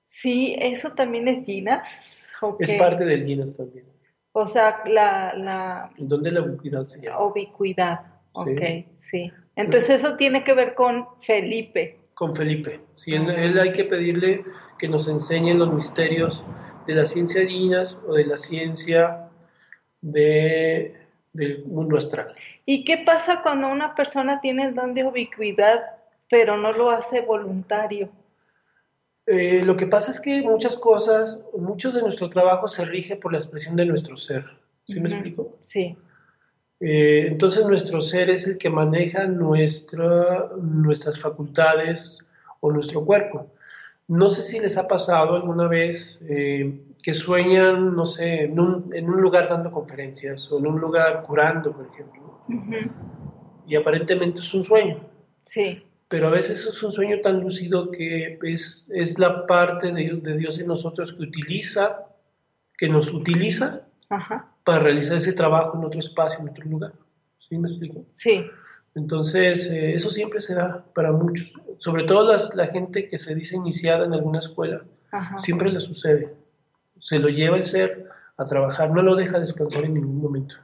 [0.06, 2.34] Sí, eso también es Ginas.
[2.60, 3.86] Es parte del Guinness también.
[4.34, 7.26] O sea, la, la El don de la ubicuidad se llama.
[7.26, 8.00] ubicuidad.
[8.34, 8.62] Ok,
[8.98, 9.32] Sí.
[9.56, 12.00] Entonces eso tiene que ver con Felipe.
[12.16, 12.80] Con Felipe.
[12.96, 14.44] Sí, él, él hay que pedirle
[14.80, 16.44] que nos enseñe los misterios
[16.88, 19.30] de la ciencia Guinness o de la ciencia
[20.02, 20.96] de,
[21.34, 22.36] del mundo astral.
[22.66, 25.82] ¿Y qué pasa cuando una persona tiene el don de ubicuidad,
[26.30, 28.10] pero no lo hace voluntario?
[29.26, 33.32] Eh, lo que pasa es que muchas cosas, mucho de nuestro trabajo se rige por
[33.32, 34.46] la expresión de nuestro ser.
[34.86, 35.58] ¿Sí me explico?
[35.62, 35.98] Sí.
[36.86, 42.20] Eh, entonces nuestro ser es el que maneja nuestra, nuestras facultades
[42.60, 43.48] o nuestro cuerpo.
[44.10, 48.94] No sé si les ha pasado alguna vez eh, que sueñan, no sé, en un,
[48.94, 52.40] en un lugar dando conferencias o en un lugar curando, por ejemplo,
[53.66, 54.98] y aparentemente es un sueño,
[55.42, 55.82] Sí.
[56.10, 60.38] pero a veces es un sueño tan lúcido que es, es la parte de, de
[60.38, 62.08] Dios en nosotros que utiliza,
[62.78, 64.50] que nos utiliza Ajá.
[64.64, 66.94] Para realizar ese trabajo en otro espacio, en otro lugar.
[67.40, 68.06] ¿Sí me explico?
[68.14, 68.44] Sí.
[68.96, 73.56] Entonces, eh, eso siempre será para muchos, sobre todo las- la gente que se dice
[73.56, 75.40] iniciada en alguna escuela, Ajá.
[75.40, 76.34] siempre le sucede.
[77.00, 78.08] Se lo lleva el ser
[78.38, 80.56] a trabajar, no lo deja descansar en ningún momento.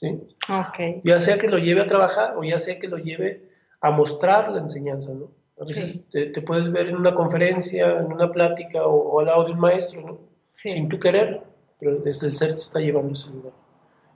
[0.00, 0.20] ¿sí?
[0.48, 1.02] Ok.
[1.04, 3.42] Ya sea que lo lleve a trabajar o ya sea que lo lleve
[3.80, 5.12] a mostrar la enseñanza.
[5.12, 5.30] ¿no?
[5.60, 6.04] A veces Sí.
[6.10, 9.52] te, te puedes ver en una conferencia, en una plática o, o al lado de
[9.52, 10.18] un maestro, ¿no?
[10.52, 10.70] Sí.
[10.70, 11.40] sin tu querer,
[11.84, 13.52] pero desde el ser te está llevando a ese lugar.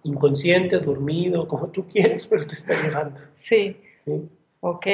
[0.05, 3.21] Inconsciente, dormido, como tú quieres, pero te está llevando.
[3.35, 3.77] Sí.
[4.05, 4.29] ¿sí?
[4.61, 4.87] Ok.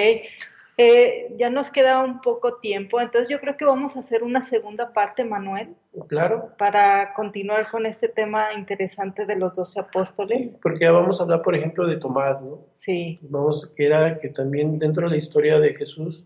[0.77, 4.43] Eh, ya nos queda un poco tiempo, entonces yo creo que vamos a hacer una
[4.43, 5.69] segunda parte, Manuel,
[6.09, 10.57] Claro, para continuar con este tema interesante de los doce apóstoles.
[10.61, 12.59] porque ya vamos a hablar, por ejemplo, de Tomás, ¿no?
[12.73, 16.25] Sí, Vamos, que era que también dentro de la historia de Jesús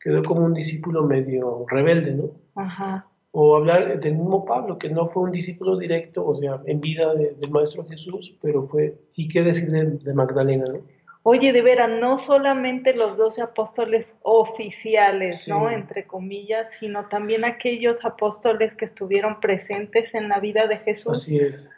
[0.00, 2.30] quedó como un discípulo medio rebelde, ¿no?
[2.54, 3.06] ajá,
[3.36, 7.14] O hablar del mismo Pablo, que no fue un discípulo directo, o sea, en vida
[7.16, 10.80] de- del Maestro Jesús, pero fue, y qué decir de, de Magdalena, ¿no?
[11.26, 15.50] Oye, de veras, no solamente los doce apóstoles oficiales, Sí.
[15.50, 15.68] ¿no?
[15.70, 21.28] Entre comillas, sino también aquellos apóstoles que estuvieron presentes en la vida de Jesús,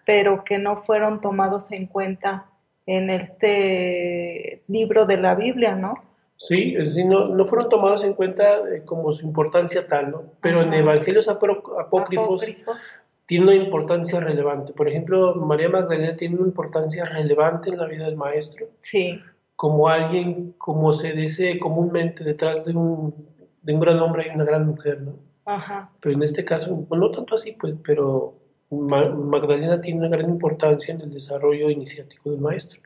[0.05, 2.47] pero que no fueron tomados en cuenta
[2.87, 5.95] en este libro de la Biblia, ¿no?
[6.39, 10.23] Sí, es decir, no, no fueron tomados en cuenta eh, como su importancia tal, ¿no?
[10.43, 13.03] Pero en evangelios apócrifos Apócrifos.
[13.25, 14.73] tiene una importancia relevante.
[14.75, 19.19] Por ejemplo, María Magdalena tiene una importancia relevante en la vida del Maestro, Sí,
[19.57, 23.15] como alguien, como se dice comúnmente, detrás de un,
[23.63, 25.15] de un gran hombre hay una gran mujer, ¿no?
[25.47, 28.35] ajá, Pero en este caso, no tanto así, pues, pero
[28.71, 32.81] Ma- Magdalena tiene una gran importancia en el desarrollo iniciático del Maestro.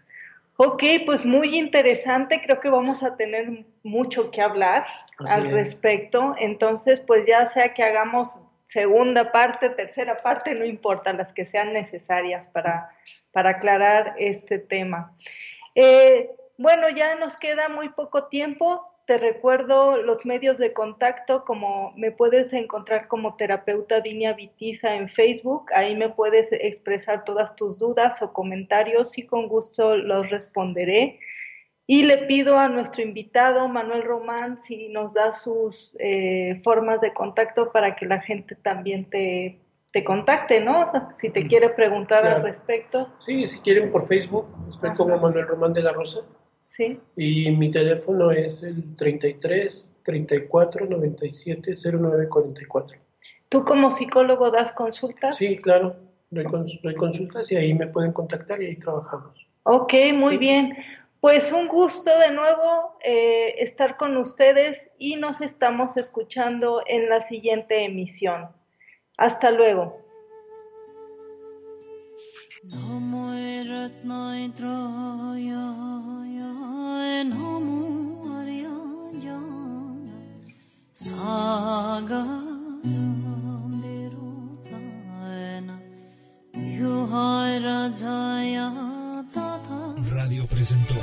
[0.62, 4.84] Ok, pues muy interesante, creo que vamos a tener mucho que hablar
[5.18, 5.52] Así al es.
[5.54, 6.34] respecto.
[6.38, 11.72] Entonces, pues ya sea que hagamos segunda parte, tercera parte, no importa, las que sean
[11.72, 12.90] necesarias para,
[13.32, 15.16] para aclarar este tema.
[15.74, 18.86] Eh, bueno, ya nos queda muy poco tiempo.
[19.10, 25.08] Te recuerdo los medios de contacto, como me puedes encontrar como terapeuta Dinia Vitiza en
[25.08, 25.66] Facebook.
[25.74, 31.18] Ahí me puedes expresar todas tus dudas o comentarios y con gusto los responderé.
[31.88, 37.12] Y le pido a nuestro invitado, Manuel Román, si nos da sus eh, formas de
[37.12, 39.58] contacto para que la gente también te,
[39.90, 40.82] te contacte, ¿no?
[40.82, 43.08] O sea, si te quiere preguntar al respecto.
[43.18, 46.20] Sí, si quieren por Facebook, estoy como Manuel Román de la Rosa.
[46.70, 47.00] Sí.
[47.16, 52.96] Y mi teléfono es el 33 34 97 09 44.
[53.48, 55.36] ¿Tú como psicólogo das consultas?
[55.36, 55.96] Sí, claro,
[56.30, 59.34] doy, cons- doy consultas y ahí me pueden contactar y ahí trabajamos.
[59.64, 60.38] Ok, muy Sí.
[60.38, 60.76] bien.
[61.20, 67.20] Pues un gusto de nuevo eh, estar con ustedes y nos estamos escuchando en la
[67.20, 68.48] siguiente emisión.
[69.18, 69.98] Hasta luego.
[90.10, 90.94] Radio presentó.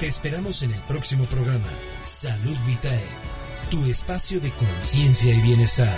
[0.00, 1.70] Te esperamos en el próximo programa
[2.02, 3.06] Salud Vitae,
[3.70, 5.96] tu espacio de conciencia y bienestar.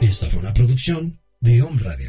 [0.00, 1.94] Esta fue una producción de Home Radio.